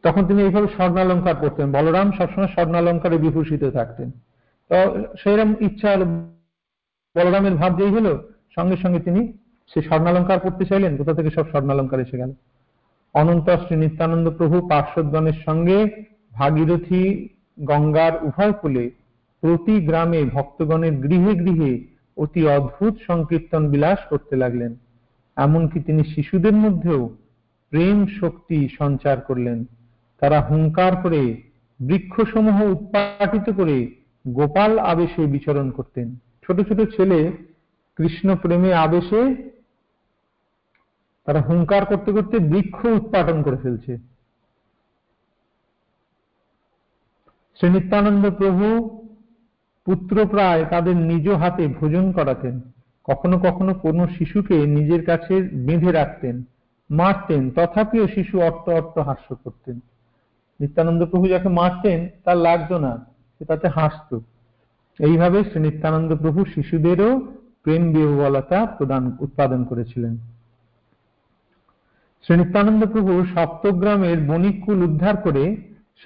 তখন 0.02 0.26
তিনি 0.26 0.42
এইভাবে 0.42 0.66
স্বর্ণালঙ্কার 0.66 1.34
পড়তেন 1.40 1.72
বলরাম 1.72 2.12
সবসময় 2.12 2.48
স্বর্ণালঙ্কারে 2.48 3.18
বিভূষিত 3.18 3.64
থাকতেন। 3.64 4.10
তো 4.68 5.04
সেইরকম 5.22 5.54
ইচ্ছা 5.60 5.96
বলরামের 5.96 7.52
ভাব 7.52 7.78
যেই 7.78 7.90
হলো, 7.90 8.28
সঙ্গে 8.54 8.76
সঙ্গে 8.76 9.00
তিনি 9.00 9.38
সে 9.68 9.82
স্বর্ণালঙ্কার 9.82 10.38
পড়তে 10.38 10.64
চাইলেন? 10.64 10.96
কোথা 10.96 11.14
থেকে 11.14 11.30
সব 11.30 11.48
স্বর্ণালঙ্কার 11.48 12.00
এসে 12.00 12.16
গেল? 12.16 12.32
অনন্ত 13.14 13.50
শ্রী 13.50 13.76
নিত্যানন্দ 13.76 14.30
প্রভু 14.30 14.68
পার্শ্বদগণের 14.68 15.32
সঙ্গে 15.44 16.06
ভাগীরথী 16.32 17.28
গঙ্গার 17.60 18.24
উভয় 18.24 18.52
কূলে 18.52 18.90
প্রতি 19.40 19.86
গ্রামে 19.86 20.24
ভক্তগণের 20.24 20.92
গৃহে 20.92 21.34
গৃহে 21.34 21.84
অতি 22.16 22.48
অদ্ভুত 22.48 22.94
সংকীর্তন 23.06 23.68
বিলাস 23.68 23.98
করতে 24.10 24.36
লাগলেন। 24.36 24.76
এমনকি 25.36 25.80
তিনি 25.80 26.04
শিশুদের 26.04 26.52
মধ্যেও 26.52 27.16
প্রেম 27.70 28.06
শক্তি 28.20 28.68
সঞ্চার 28.78 29.20
করলেন। 29.20 29.64
তারা 30.20 30.40
হুঙ্কার 30.40 30.96
করে 30.96 31.42
বৃক্ষসমূহ 31.80 32.62
উৎপাটিত 32.62 33.50
করে 33.56 33.90
গোপাল 34.28 34.78
আবেশে 34.78 35.26
বিচরণ 35.26 35.70
করতেন। 35.70 36.16
ছোট 36.46 36.60
ছোট 36.68 36.80
ছেলে 36.96 37.32
কৃষ্ণ 37.96 38.36
প্রেমে 38.36 38.74
আবেশে 38.74 39.53
তারা 41.24 41.40
হুঙ্কার 41.40 41.86
করতে 41.86 42.12
করতে 42.12 42.38
বৃক্ষ 42.38 42.84
উৎপাটন 42.84 43.42
করে 43.42 43.56
ফেলছে। 43.56 43.92
শ্রী 47.56 47.68
নিত্যানন্দ 47.70 48.30
প্রভু 48.30 48.66
পুত্র 49.86 50.26
প্রায় 50.26 50.64
তাদের 50.64 50.96
নিজ 50.96 51.28
হাতে 51.30 51.66
ভোজন 51.66 52.12
করাতেন। 52.12 52.60
কখনো 53.04 53.38
কখনো 53.38 53.74
কোনো 53.74 54.06
শিশুকে 54.06 54.56
নিজের 54.66 55.04
কাছে 55.04 55.34
বেঁধে 55.66 55.92
রাখতেন, 55.92 56.42
মারতেন, 56.90 57.50
তথাপিও 57.50 58.06
শিশু 58.06 58.40
অট্ট 58.40 58.68
অট্ট 58.68 58.98
হাস্য 58.98 59.28
করতেন। 59.44 59.80
নিত্যানন্দ 60.60 61.04
প্রভু 61.04 61.26
যাকে 61.28 61.48
মারতেন, 61.48 62.08
তার 62.24 62.36
লাগতো 62.36 62.78
না, 62.78 62.92
সে 63.38 63.44
তাতে 63.44 63.68
হাসত। 63.68 64.10
এইভাবে 64.98 65.38
শ্রী 65.44 65.60
নিত্যানন্দ 65.60 66.16
প্রভু 66.16 66.44
শিশুদেরও 66.44 67.20
প্রেম 67.62 67.92
বিহবলতা 67.92 68.66
প্রদান, 68.66 69.16
উৎপাদন 69.20 69.64
করেছিলেন। 69.64 70.16
শ্রী 72.24 72.34
নিত্যানন্দ 72.36 72.82
প্রভু 72.92 73.12
সপ্তগ্রামের 73.34 74.18
বণিককুল 74.26 74.78
উদ্ধার 74.88 75.16
করে 75.16 75.44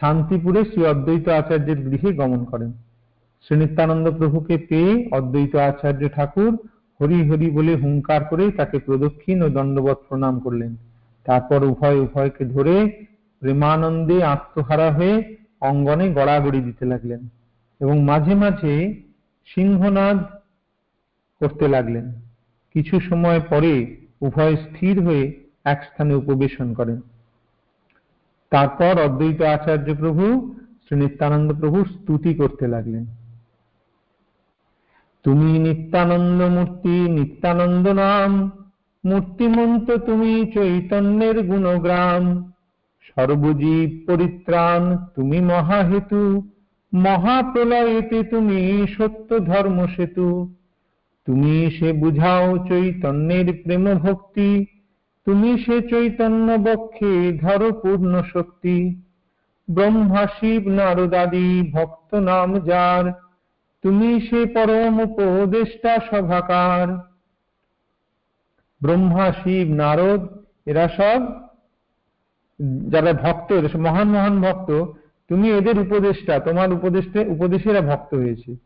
শান্তিপুরে 0.00 0.60
শ্রী 0.70 0.82
অদ্বৈত 0.92 1.26
আচার্যের 1.40 1.78
গৃহে 1.86 2.10
গমন 2.20 2.40
করেন। 2.44 2.70
শ্রী 3.44 3.54
নিত্যানন্দ 3.56 4.06
প্রভুকে 4.18 4.56
পেয়ে 4.68 4.92
অদ্বৈত 5.18 5.54
আচার্য 5.68 6.02
ঠাকুর 6.16 6.52
হরি 7.00 7.18
হরি 7.28 7.48
বলে 7.50 7.72
হুঙ্কার 7.82 8.22
করে 8.30 8.44
তাকে 8.58 8.76
প্রদক্ষিণ 8.86 9.38
ও 9.42 9.48
দণ্ডবত 9.56 9.98
প্রণাম 10.08 10.34
করলেন। 10.40 10.72
তারপর 11.26 11.60
উভয় 11.64 11.98
উভয়কে 12.04 12.44
ধরে 12.44 12.74
প্রেমানন্দে 13.42 14.18
আত্মহারা 14.34 14.88
হয়ে 14.92 15.14
অঙ্গনে 15.60 16.06
গড়াগড়ি 16.14 16.60
দিতে 16.60 16.84
লাগলেন 16.84 17.20
এবং 17.80 17.96
মাঝে 18.10 18.34
মাঝে 18.34 18.72
সিংহনাদ 19.48 20.18
করতে 21.40 21.66
লাগলেন। 21.68 22.06
কিছু 22.74 22.94
সময় 23.00 23.40
পরে 23.50 23.74
উভয় 24.26 24.54
স্থির 24.64 24.96
হয়ে 25.06 25.24
এক 25.72 25.78
স্থানে 25.84 26.12
উপবেশন 26.14 26.68
করেন। 26.74 26.98
তারপর 28.52 28.92
অদ্বৈত 29.06 29.40
আচার্য 29.54 29.88
প্রভু 29.94 30.24
শ্রী 30.84 30.94
নিত্যানন্দ 30.96 31.48
প্রভু 31.60 31.78
স্তুতি 31.84 32.32
করতে 32.34 32.64
লাগলেন। 32.68 33.04
তুমি 35.24 35.50
নিত্যানন্দ 35.58 36.40
মূর্তি, 36.56 36.96
নিত্যানন্দ 37.10 37.86
নাম, 38.02 38.30
মূর্তিমন্ত 39.04 39.86
তুমি 40.06 40.32
চৈতন্যের 40.54 41.36
গুণগ্রাম। 41.42 42.24
সর্বজীব 43.08 43.90
পরিত্রাণ 44.06 44.82
তুমি 45.14 45.38
মহাহেতু, 45.40 46.22
মহাপ্রলয়েতে 46.92 48.18
তুমি 48.24 48.58
সত্য 48.96 49.30
ধর্ম 49.46 49.78
সেতু 49.96 50.28
তুমি 51.26 51.54
সে 51.70 51.88
বুঝাও 51.92 52.46
চৈতন্যের 52.68 53.48
প্রেম 53.64 53.84
ভক্তি 53.94 54.50
তুমি 55.28 55.58
সে 55.58 55.82
চৈতন্য 55.82 56.52
বক্ষে 56.52 57.38
ধরো 57.40 57.72
পূর্ণ 57.72 58.22
শক্তি। 58.22 59.02
ব্রহ্মা, 59.70 60.26
শিব 60.26 60.68
নারদাদি 60.68 61.70
ভক্ত 61.72 62.14
নাম 62.14 62.60
যার। 62.60 63.12
তুমি 63.82 64.20
সে 64.20 64.46
পরম 64.46 65.00
উপদেষ্টা 65.00 65.98
সভাকার। 66.10 66.88
ব্রহ্মা, 68.82 69.32
শিব, 69.32 69.68
নারদ, 69.68 70.28
এরা 70.66 70.88
সব 70.88 71.20
যারা 72.90 73.12
ভক্ত, 73.12 73.52
এরা 73.52 73.78
মহান 73.78 74.08
মহান 74.08 74.40
ভক্ত, 74.40 74.70
তুমি 75.28 75.50
এদের 75.50 75.78
উপদেষ্টা, 75.78 76.38
তোমার 76.38 76.72
উপদেশে 76.72 77.20
উপদেশেরা 77.28 77.80
ভক্ত 77.80 78.14
হয়েছে। 78.14 78.56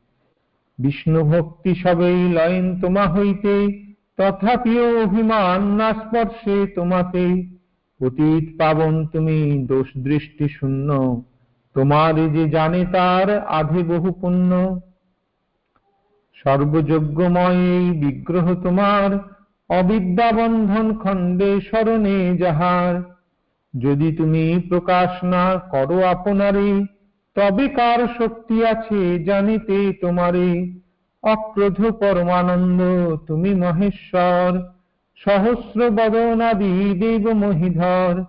বিষ্ণু 0.78 1.20
ভক্তি 1.24 1.74
সবেই 1.74 2.32
লয়েন 2.32 2.80
তোমা 2.80 3.06
হইতে 3.06 3.82
তথাপিও 4.16 5.02
অভিমান 5.02 5.62
না 5.62 5.92
স্পর্শে 5.92 6.66
তোমাতে 6.66 7.24
অতীত 8.00 8.58
পাবন, 8.58 9.06
তুমি 9.06 9.66
দোষ 9.66 9.86
দৃষ্টি 9.98 10.48
শূন্য। 10.48 11.22
তোমার 11.74 12.32
যে 12.32 12.48
জানে, 12.48 12.84
তার 12.92 13.46
আধে 13.46 13.82
বহু 13.82 14.12
পুণ্য। 14.12 14.80
সর্বযজ্ঞময় 16.34 17.56
এই 17.56 17.90
বিগ্রহ 17.90 18.54
তোমার, 18.54 19.18
অবিদ্যা 19.68 20.32
বন্ধন 20.32 20.98
খণ্ডে 20.98 21.60
স্মরণে 21.60 22.38
যাহার। 22.38 23.02
যদি 23.78 24.12
তুমি 24.12 24.62
প্রকাশ 24.68 25.24
না 25.24 25.54
করো 25.70 26.04
আপনারে, 26.04 26.86
তবে 27.34 27.68
কার 27.68 28.06
শক্তি 28.18 28.66
আছে 28.66 29.24
জানিতে 29.24 29.92
তোমারে? 30.00 30.81
অক্রোধ 31.22 31.90
পরমানন্দ, 31.90 32.82
তুমি 33.16 33.54
মহেশ্বর। 33.54 34.58
সহস্র 35.16 35.90
বদনাদি 35.90 36.94
দেব 36.98 37.32
মহিধর। 37.32 38.24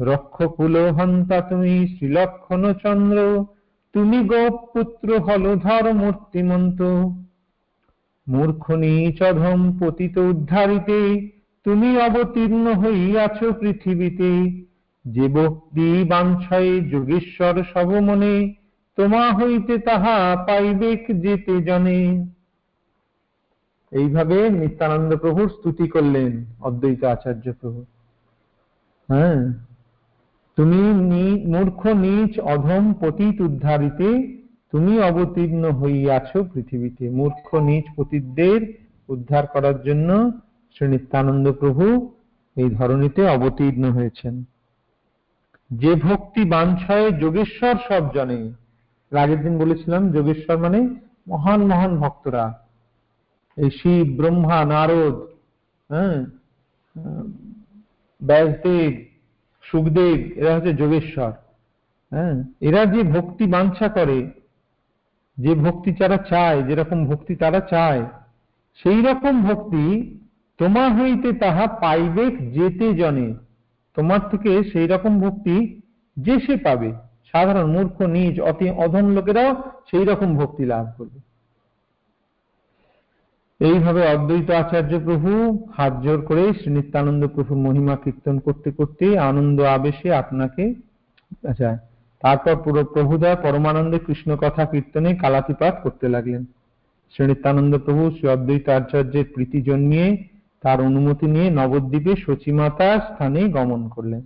রক্ষকুল 0.00 0.90
হন্তা 0.90 1.40
তুমি 1.40 1.86
শ্রীলক্ষণ 1.86 2.72
চন্দ্র। 2.72 3.46
তুমি 3.92 4.18
গোপ 4.18 4.66
পুত্র 4.74 5.18
হলধর 5.18 5.94
মূর্তিমন্ত। 5.94 6.82
মূর্খ 8.28 8.70
নিচধম 8.70 9.78
পতিত 9.78 10.18
উদ্ধারিতে, 10.18 11.30
তুমি 11.64 12.00
অবতীর্ণ 12.00 12.74
হইয়াছ 12.74 13.44
পৃথিবীতে। 13.60 14.64
যে 15.04 15.28
ভক্তি 15.28 16.04
বাঞ্ছয়ে 16.08 16.80
যোগেশ্বর 16.80 17.64
সব 17.74 17.88
মনে 17.90 18.54
তোমা 18.96 19.32
হইতে 19.32 19.78
তাহা 19.78 20.44
পাইবেক 20.46 21.00
যেতে 21.20 21.62
জনে 21.62 22.26
এইভাবে 23.92 24.50
নিত্যানন্দ 24.50 25.16
প্রভুর 25.16 25.48
স্তুতি 25.48 25.88
করলেন 25.88 26.44
অদ্বৈত 26.60 27.04
আচার্য 27.04 27.52
প্রভু। 27.60 27.84
হ্যাঁ 29.08 29.52
তুমি 30.56 30.80
মূর্খ, 31.46 31.86
নিচ, 31.86 32.40
অধম, 32.40 32.94
পতিত 33.00 33.40
উদ্ধারিতে 33.40 34.08
তুমি 34.70 35.00
অবতীর্ণ 35.02 35.64
হইয়াছ 35.70 36.30
পৃথিবীতে। 36.52 37.10
মূর্খ, 37.10 37.54
নিচ, 37.54 37.84
পতিতদের 37.96 38.60
উদ্ধার 39.08 39.46
করার 39.46 39.82
জন্য 39.82 40.30
শ্রী 40.74 40.88
নিত্যানন্দ 40.88 41.52
প্রভু 41.52 41.84
এই 42.56 42.70
ধরনীতে 42.70 43.28
অবতীর্ণ 43.28 43.84
হয়েছেন। 43.90 44.44
যে 45.70 45.94
ভক্তি 45.94 46.42
বাঞ্ছায় 46.44 47.10
যোগেশ্বর 47.10 47.74
সব 47.88 48.02
জনে 48.14 48.65
আগের 49.12 49.42
দিন 49.42 49.58
বলেছিলাম, 49.58 50.12
যোগেশ্বর 50.12 50.58
মানে 50.58 50.80
মহান 51.28 51.66
মহান 51.66 51.96
ভক্তরা। 51.96 52.66
এই 53.56 53.70
শিব, 53.70 54.16
ব্রহ্মা, 54.16 54.64
নারদ 54.64 55.14
হ্যাঁ? 55.90 56.26
ব্যাসদেব, 58.22 59.04
সুখদেব, 59.62 60.18
এরা 60.36 60.54
হচ্ছে 60.54 60.72
যোগেশ্বর 60.72 61.32
হ্যাঁ? 62.10 62.42
এরা 62.60 62.86
যে 62.86 63.02
ভক্তি 63.02 63.46
বাঞ্ছা 63.46 63.88
করে, 63.88 64.30
যে 65.38 65.54
ভক্তি 65.54 65.92
যারা 65.92 66.16
চায়, 66.16 66.62
যেরকম 66.62 67.06
ভক্তি 67.06 67.36
তারা 67.36 67.60
চায়, 67.60 68.04
সেই 68.82 69.02
রকম 69.02 69.42
ভক্তি 69.42 70.18
তোমার 70.58 70.92
হইতে 70.92 71.32
তাহা 71.32 71.66
পাইবে 71.66 72.30
যেতে 72.30 72.94
জনে। 72.94 73.34
তোমার 73.94 74.28
থেকে 74.28 74.64
সেই 74.64 74.86
রকম 74.86 75.20
ভক্তি 75.20 75.80
যে 76.16 76.40
সে 76.40 76.56
পাবে। 76.56 76.92
সাধারণ 77.34 77.66
মূর্খ 77.74 77.96
নিজ 78.16 78.34
অতি 78.50 78.66
অধম 78.84 79.06
লোকেরাও 79.16 79.50
সেই 79.90 80.04
রকম 80.04 80.28
ভক্তি 80.36 80.64
লাভ 80.72 80.86
করবে। 80.98 81.18
এইভাবে 83.60 84.00
অদ্বৈত 84.14 84.48
আচার্য 84.50 84.92
প্রভু 85.04 85.30
হাত 85.76 85.92
জোর 86.04 86.20
করে 86.22 86.44
শ্রী 86.58 86.70
নিত্যানন্দ 86.72 87.22
প্রভুর 87.26 87.58
মহিমা 87.66 87.94
কীর্তন 88.04 88.36
করতে 88.38 88.68
করতে 88.70 89.06
আনন্দ 89.18 89.58
আবেশে 89.76 90.08
আপনাকে 90.12 90.64
আচ্ছা 91.50 91.70
তারপর 92.22 92.54
পুরো 92.64 92.82
প্রভুদয় 92.84 93.38
পরমানন্দে 93.42 93.98
কৃষ্ণ 94.06 94.30
কথা 94.36 94.62
কীর্তনে 94.64 95.10
কালাতিপাত 95.16 95.74
করতে 95.82 96.06
লাগলেন। 96.08 96.42
শ্রী 97.12 97.24
নিত্যানন্দ 97.26 97.72
প্রভু 97.78 98.02
শ্রী 98.10 98.26
অদ্বৈত 98.28 98.66
আচার্যের 98.68 99.26
প্রীতি 99.34 99.58
জন্মিয়ে 99.62 100.08
তার 100.64 100.78
অনুমতি 100.80 101.26
নিয়ে 101.26 101.48
নবদ্বীপে 101.50 102.12
সচিমাতা 102.16 102.88
স্থানে 103.00 103.40
গমন 103.48 103.82
করলেন। 103.88 104.22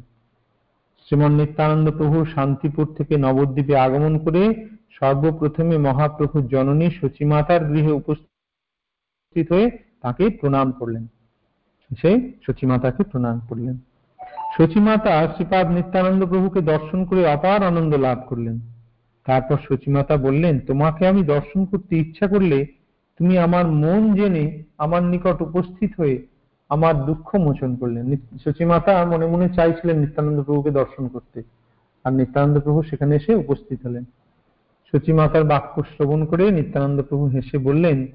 শ্রীমন 1.10 1.32
নিত্যানন্দ 1.32 1.90
প্রভু 1.90 2.24
শান্তিপুর 2.24 2.86
থেকে 2.96 3.14
নবদ্বীপে 3.16 3.76
আগমন 3.76 4.18
করে 4.18 4.42
সর্বপ্রথমে 4.90 5.78
মহাপ্রভুর 5.78 6.46
জননী 6.46 6.90
সচিমাতার 6.90 7.64
গৃহে 7.64 7.92
উপস্থিত 7.92 9.52
হয়ে 9.52 9.70
তাকে 10.02 10.24
প্রণাম 10.40 10.72
করলেন। 10.72 11.06
সে 11.98 12.10
সচিমাতাকে 12.46 13.02
প্রণাম 13.02 13.40
করলেন। 13.48 13.76
সচিমাতা 14.56 15.14
শ্রীপাদ 15.34 15.66
নিত্যানন্দ 15.70 16.26
প্রভুকে 16.26 16.60
দর্শন 16.60 17.04
করে 17.04 17.22
অপার 17.26 17.60
আনন্দ 17.62 17.92
লাভ 17.96 18.18
করলেন। 18.28 18.56
তারপর 19.26 19.56
সচিমাতা 19.68 20.16
বললেন, 20.16 20.54
তোমাকে 20.60 21.02
আমি 21.06 21.22
দর্শন 21.22 21.60
করতে 21.64 21.92
ইচ্ছা 21.96 22.26
করলে 22.26 22.58
তুমি 23.20 23.38
আমার 23.38 23.64
মন 23.82 24.14
জেনে 24.14 24.44
আমার 24.78 25.02
নিকট 25.02 25.42
উপস্থিত 25.42 25.90
হয়ে 25.98 26.16
আমার 26.70 26.94
দুঃখ 27.04 27.34
মোচন 27.34 27.76
করলেন। 27.76 28.16
সচিমাতা 28.44 29.04
মনে 29.04 29.26
মনে 29.26 29.48
চাইছিলেন 29.48 29.96
নিত্যানন্দ 29.98 30.42
প্রভুকে 30.42 30.70
দর্শন 30.70 31.08
করতে। 31.08 31.42
আর 32.04 32.12
নিত্যানন্দ 32.12 32.60
প্রভু 32.60 32.82
সেখানে 32.82 33.16
এসে 33.16 33.34
উপস্থিত 33.34 33.86
হলেন। 33.86 34.04
সচিমাতার 34.92 35.44
বাক্য 35.44 35.82
শ্রবণ 35.82 36.24
করে 36.24 36.50
নিত্যানন্দ 36.50 37.02
প্রভু 37.02 37.26
হেসে 37.26 37.58
বললেন, 37.58 38.06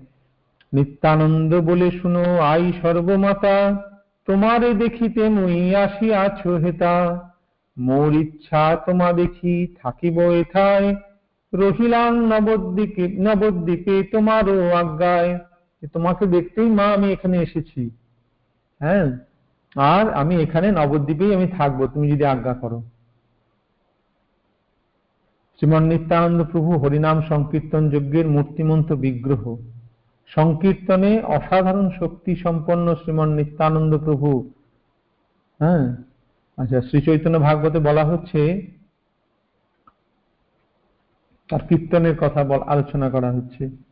নিত্যানন্দ 0.73 1.61
বলে 1.61 1.91
শুনো, 1.91 2.23
আই 2.39 2.73
সর্বমাতা, 2.81 3.57
তোমারে 4.25 4.73
দেখিতে 4.73 5.29
মই 5.29 5.75
আসিয়াছ 5.75 6.47
হেতা। 6.47 6.95
মোর 7.77 8.13
ইচ্ছা 8.13 8.75
তোমা 8.85 9.13
দেখি 9.13 9.75
থাকিব 9.83 10.17
এথায়। 10.19 10.95
রহিলাম 11.53 12.13
নবদ্বীপে 12.25 13.05
নবদ্বীপে 13.07 14.03
তোমারও 14.03 14.57
আজ্ঞায়। 14.71 15.39
তোমাকে 15.93 16.25
দেখতেই 16.25 16.69
মা, 16.69 16.83
আমি 16.83 17.07
এখানে 17.11 17.37
এসেছি। 17.37 17.89
হ্যাঁ? 18.85 19.05
আর 19.75 20.13
আমি 20.13 20.35
এখানে 20.35 20.71
নবদ্বীপেই 20.71 21.35
আমি 21.35 21.47
থাকব, 21.47 21.87
তুমি 21.87 22.11
যদি 22.11 22.25
আজ্ঞা 22.25 22.53
করো। 22.53 22.79
শ্রীমন 25.57 25.83
নিত্যানন্দ 25.83 26.43
প্রভু 26.43 26.71
হরিনাম 26.77 27.21
সংকীর্তন 27.21 27.89
যজ্ঞের 27.89 28.27
মূর্তিমন্ত 28.27 28.89
বিগ্রহ। 28.93 29.57
সংকীর্তনে 30.27 31.21
অসাধারণ 31.21 31.89
শক্তি 31.99 32.35
সম্পন্ন 32.35 32.95
শ্রীমন 32.95 33.29
নিত্যানন্দ 33.33 33.97
প্রভু। 33.97 34.49
হ্যাঁ? 35.59 35.95
আচ্ছা 36.57 36.81
শ্রী 36.81 37.01
চৈতন্য 37.01 37.39
ভাগবতে 37.39 37.79
বলা 37.79 38.03
হচ্ছে, 38.05 38.41
তার 41.49 41.59
কীর্তনের 41.69 42.15
কথা 42.17 42.39
আলোচনা 42.67 43.09
করা 43.09 43.31
হচ্ছে। 43.31 43.84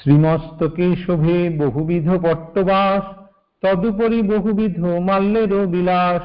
শ্রীমস্তকে 0.00 0.96
শোভে 0.96 1.56
বহুবিধ 1.58 2.10
পট্টবাস, 2.10 3.02
তদুপরি 3.60 4.22
বহুবিধ 4.22 4.84
মাল্যেরও 4.84 5.66
বিলাস। 5.66 6.22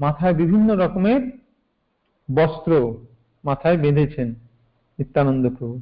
মাথায় 0.00 0.34
বিভিন্ন 0.34 0.76
রকমের 0.76 1.20
বস্ত্র 2.34 2.94
মাথায় 3.44 3.76
বেঁধেছেন 3.76 4.28
নিত্যানন্দ 4.98 5.48
প্রভু। 5.58 5.80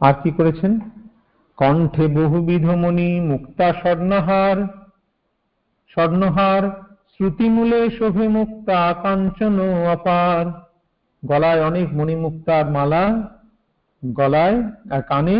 আর 0.00 0.14
কি 0.22 0.30
করেছেন? 0.30 0.80
কণ্ঠে 1.56 2.06
বহুবিধ 2.06 2.64
মণি, 2.64 3.20
মুক্তা 3.20 3.72
স্বর্ণহার। 3.72 4.56
স্বর্ণহার, 5.88 6.62
শ্রুতিমূলে 7.08 7.90
শোভে 7.90 8.28
মুক্তা 8.28 8.94
কাঞ্চন 9.02 9.60
অপার। 9.86 10.69
গলায় 11.22 11.64
অনেক 11.64 11.88
মণিমুক্তার 11.92 12.70
মালা, 12.70 13.04
গলায়, 14.02 14.62
আর 14.90 15.02
কানে 15.02 15.36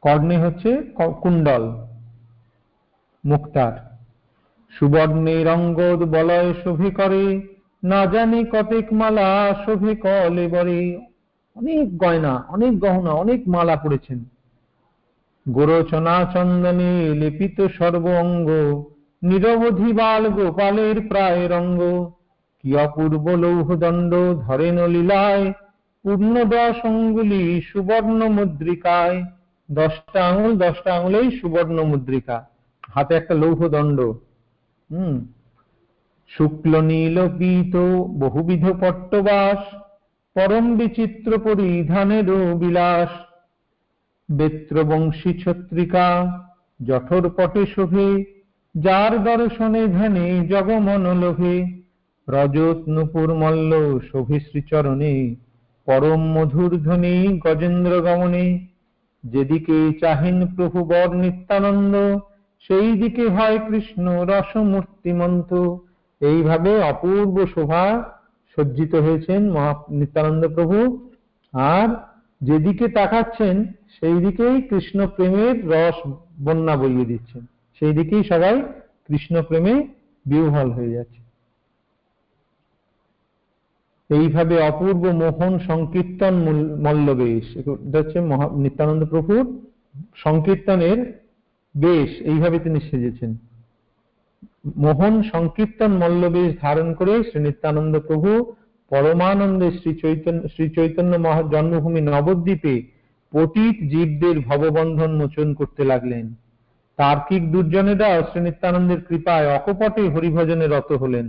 কর্ণে 0.00 0.38
হচ্ছে 0.38 0.70
কুণ্ডল, 1.22 1.64
মুক্তার। 3.24 3.72
সুবর্ণের 4.70 5.48
অঙ্গদ 5.48 6.00
বলয় 6.04 6.54
শোভে 6.64 6.90
করে, 6.90 7.24
না 7.82 8.06
জানি 8.06 8.44
কতেক 8.44 8.92
মালা 8.92 9.54
শোভে 9.64 9.94
কলে 9.94 10.48
বরে। 10.48 10.82
অনেক 11.56 11.98
গয়না, 11.98 12.44
অনেক 12.48 12.80
গহনা, 12.80 13.10
অনেক 13.10 13.40
মালা 13.48 13.76
পড়েছেন। 13.76 14.24
গোরচনা 15.46 16.24
চন্দনে 16.32 16.92
লিপিত 17.14 17.66
সর্ব 17.78 18.04
অঙ্গ 18.06 18.48
নিরবধি 19.22 19.92
বাল 19.92 20.28
গোপালের 20.28 21.08
প্রায় 21.08 21.48
রঙ্গ 21.48 22.10
কি 22.62 22.76
অপূর্ব 22.76 23.30
লৌহদণ্ড 23.30 24.14
ধরেন 24.34 24.86
লীলায়, 24.86 25.52
পূর্ণ 26.02 26.44
দশ 26.44 26.84
অঙ্গুলি 26.84 27.62
সুবর্ণ 27.72 28.28
মুদ্রিকায়। 28.28 29.24
দশটা 29.70 30.26
আঙুল, 30.26 30.58
দশটা 30.58 30.94
আঙুলেই 30.94 31.30
সুবর্ণ 31.30 31.82
মুদ্রিকা। 31.82 32.46
হাতে 32.90 33.14
একটা 33.14 33.34
লৌহদণ্ড। 33.34 34.00
হম। 34.90 35.26
শুক্ল 36.28 36.80
নীল 36.80 37.28
পীত, 37.38 37.76
বহুবিধ 38.18 38.66
পট্টবাস, 38.80 39.74
পরম 40.34 40.76
বিচিত্র 40.76 41.38
পরিধানের 41.38 42.54
বিলাস। 42.54 43.08
বেত্রবংশী 44.30 45.38
ছত্রিকা, 45.38 46.38
জঠর 46.84 47.30
পটে 47.30 47.66
শোভে 47.66 48.37
যার 48.84 49.12
দর্শনে 49.24 49.82
ধ্যানে 49.88 50.26
জগমন 50.50 51.04
লোভে 51.22 51.56
রজত 52.28 52.80
নুপুর 52.88 53.28
মল্ল 53.34 53.72
শোভে 54.08 54.38
শ্রীচরণে 54.40 55.14
পরম 55.86 56.22
মধুর 56.36 56.72
ধ্বনি 56.82 57.14
গজেন্দ্র 57.44 57.92
গমনে। 58.00 58.46
যেদিকে 59.24 59.78
চাহেন 60.00 60.38
প্রভু 60.56 60.78
বর 60.84 61.08
নিত্যানন্দ 61.22 61.94
সেই 62.64 62.88
দিকে 63.02 63.24
হয় 63.28 63.58
কৃষ্ণ 63.68 64.04
রসমূর্তিমন্ত 64.32 65.50
এইভাবে 66.20 66.72
অপূর্ব 66.82 67.36
শোভা 67.54 67.84
সজ্জিত 68.52 68.92
হয়েছেন 68.94 69.40
মহা 69.50 69.72
নিত্যানন্দ 69.90 70.42
প্রভু। 70.56 70.78
আর 71.54 71.88
যেদিকে 72.40 72.86
তাকাচ্ছেন 72.88 73.56
সেই 73.96 74.16
দিকেই 74.24 74.56
কৃষ্ণ 74.70 74.98
প্রেমের 75.06 75.56
রস 75.72 75.98
বন্যা 76.44 76.74
বইয়ে 76.76 77.08
দিচ্ছেন। 77.12 77.42
সেই 77.78 77.92
দিকেই 77.98 78.22
সবাই 78.30 78.56
কৃষ্ণ 79.06 79.34
প্রেমে 79.48 79.74
বিহ্বল 80.26 80.68
হয়ে 80.76 80.94
যাচ্ছে। 80.96 81.20
এইভাবে 84.10 84.54
অপূর্ব 84.70 85.02
মোহন 85.22 85.54
সংকীর্তন 85.70 86.34
মল্লবেশ 86.84 87.44
এটা 87.58 87.96
হচ্ছে 88.00 88.18
নিত্যানন্দ 88.64 89.02
প্রভুর 89.12 89.44
সংকীর্তনের 90.24 90.98
বেশ, 91.74 92.10
এইভাবে 92.30 92.58
তিনি 92.64 92.78
সেজেছেন। 92.88 93.30
মোহন 94.84 95.14
সংকীর্তন 95.32 95.90
মল্লবেশ 96.02 96.48
ধারণ 96.64 96.88
করে 96.98 97.14
শ্রী 97.28 97.38
নিত্যানন্দ 97.46 97.94
প্রভু 98.08 98.30
পরমানন্দে 98.90 99.68
শ্রী 99.78 99.90
চৈতন্য 100.02 100.40
শ্রী 100.52 100.66
চৈতন্য 100.76 101.12
মহা 101.24 101.42
জন্মভূমি 101.52 102.00
নবদ্বীপে 102.10 102.74
পতিত 103.32 103.76
জীবদের 103.92 104.36
ভববন্ধন 104.48 105.10
মোচন 105.20 105.48
করতে 105.58 105.82
লাগলেন। 105.84 106.26
তার্কিক 106.98 107.42
দুর্জনেরা 107.52 108.08
শ্রী 108.22 108.40
নিত্যানন্দের 108.40 109.00
কৃপায় 109.08 109.46
অকপটে 109.56 110.02
হরিভজনে 110.08 110.66
রত 110.66 110.92
হলেন। 110.92 111.26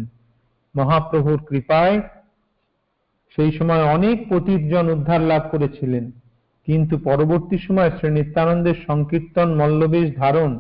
মহাপ্রভুর 0.75 1.39
কৃপায় 1.49 2.01
সেই 3.35 3.51
সময় 3.51 3.83
অনেক 3.83 4.17
পতিতজন 4.29 4.85
উদ্ধার 4.89 5.21
লাভ 5.21 5.43
করেছিলেন। 5.51 6.11
কিন্তু 6.67 6.97
পরবর্তী 6.97 7.57
সময় 7.57 7.91
শ্রী 7.97 8.09
নিত্যানন্দের 8.09 8.77
সংকীর্তন 8.87 9.49
মল্লবেশ 9.53 10.07
ধারণ 10.15 10.51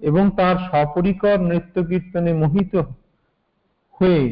এবং 0.00 0.30
তার 0.36 0.56
সপরিকর 0.70 1.38
নৃত্য 1.40 1.86
কীর্তনে 1.86 2.32
মোহিত 2.32 2.74
হয়ে 4.00 4.24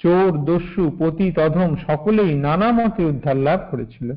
চোর, 0.00 0.30
দস্যু 0.44 0.84
পতিত 0.98 1.38
অধম 1.38 1.70
সকলেই 1.86 2.34
নানা 2.34 2.68
মতে 2.72 3.02
উদ্ধার 3.04 3.36
লাভ 3.36 3.60
করেছিল। 3.70 4.08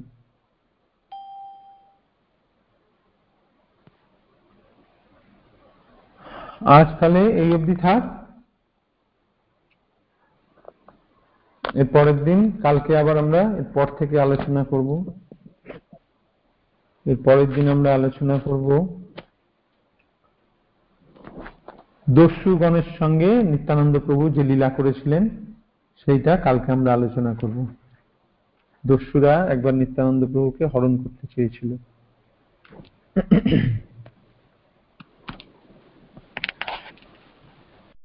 আজ 6.65 6.87
তাহলে 6.99 7.21
এই 7.41 7.49
অবধি 7.53 7.75
থাক। 7.75 8.03
এর 11.63 11.87
পরের 11.93 12.17
দিন, 12.23 12.39
কালকে 12.61 12.91
আবার 12.97 13.17
আমরা 13.17 13.41
এর 13.57 13.67
পর 13.73 13.87
থেকে 13.97 14.15
আলোচনা 14.19 14.63
করব। 14.63 14.89
এর 17.05 17.17
পরের 17.25 17.49
দিন 17.53 17.65
আমরা 17.69 17.89
আলোচনা 17.93 18.35
করব 18.39 18.69
দস্যুগণের 22.09 22.87
সঙ্গে 22.99 23.43
নিত্যানন্দ 23.43 23.95
প্রভু 23.99 24.29
যে 24.29 24.43
লীলা 24.43 24.69
করেছিলেন, 24.69 25.23
সেইটা 25.99 26.37
কালকে 26.37 26.71
আমরা 26.71 26.93
আলোচনা 26.93 27.31
করব। 27.41 27.57
দস্যুরা 28.83 29.33
একবার 29.47 29.73
নিত্যানন্দ 29.73 30.21
প্রভুকে 30.25 30.65
হরণ 30.65 30.93
করতে 30.97 31.27
চেয়েছিল। 31.35 31.69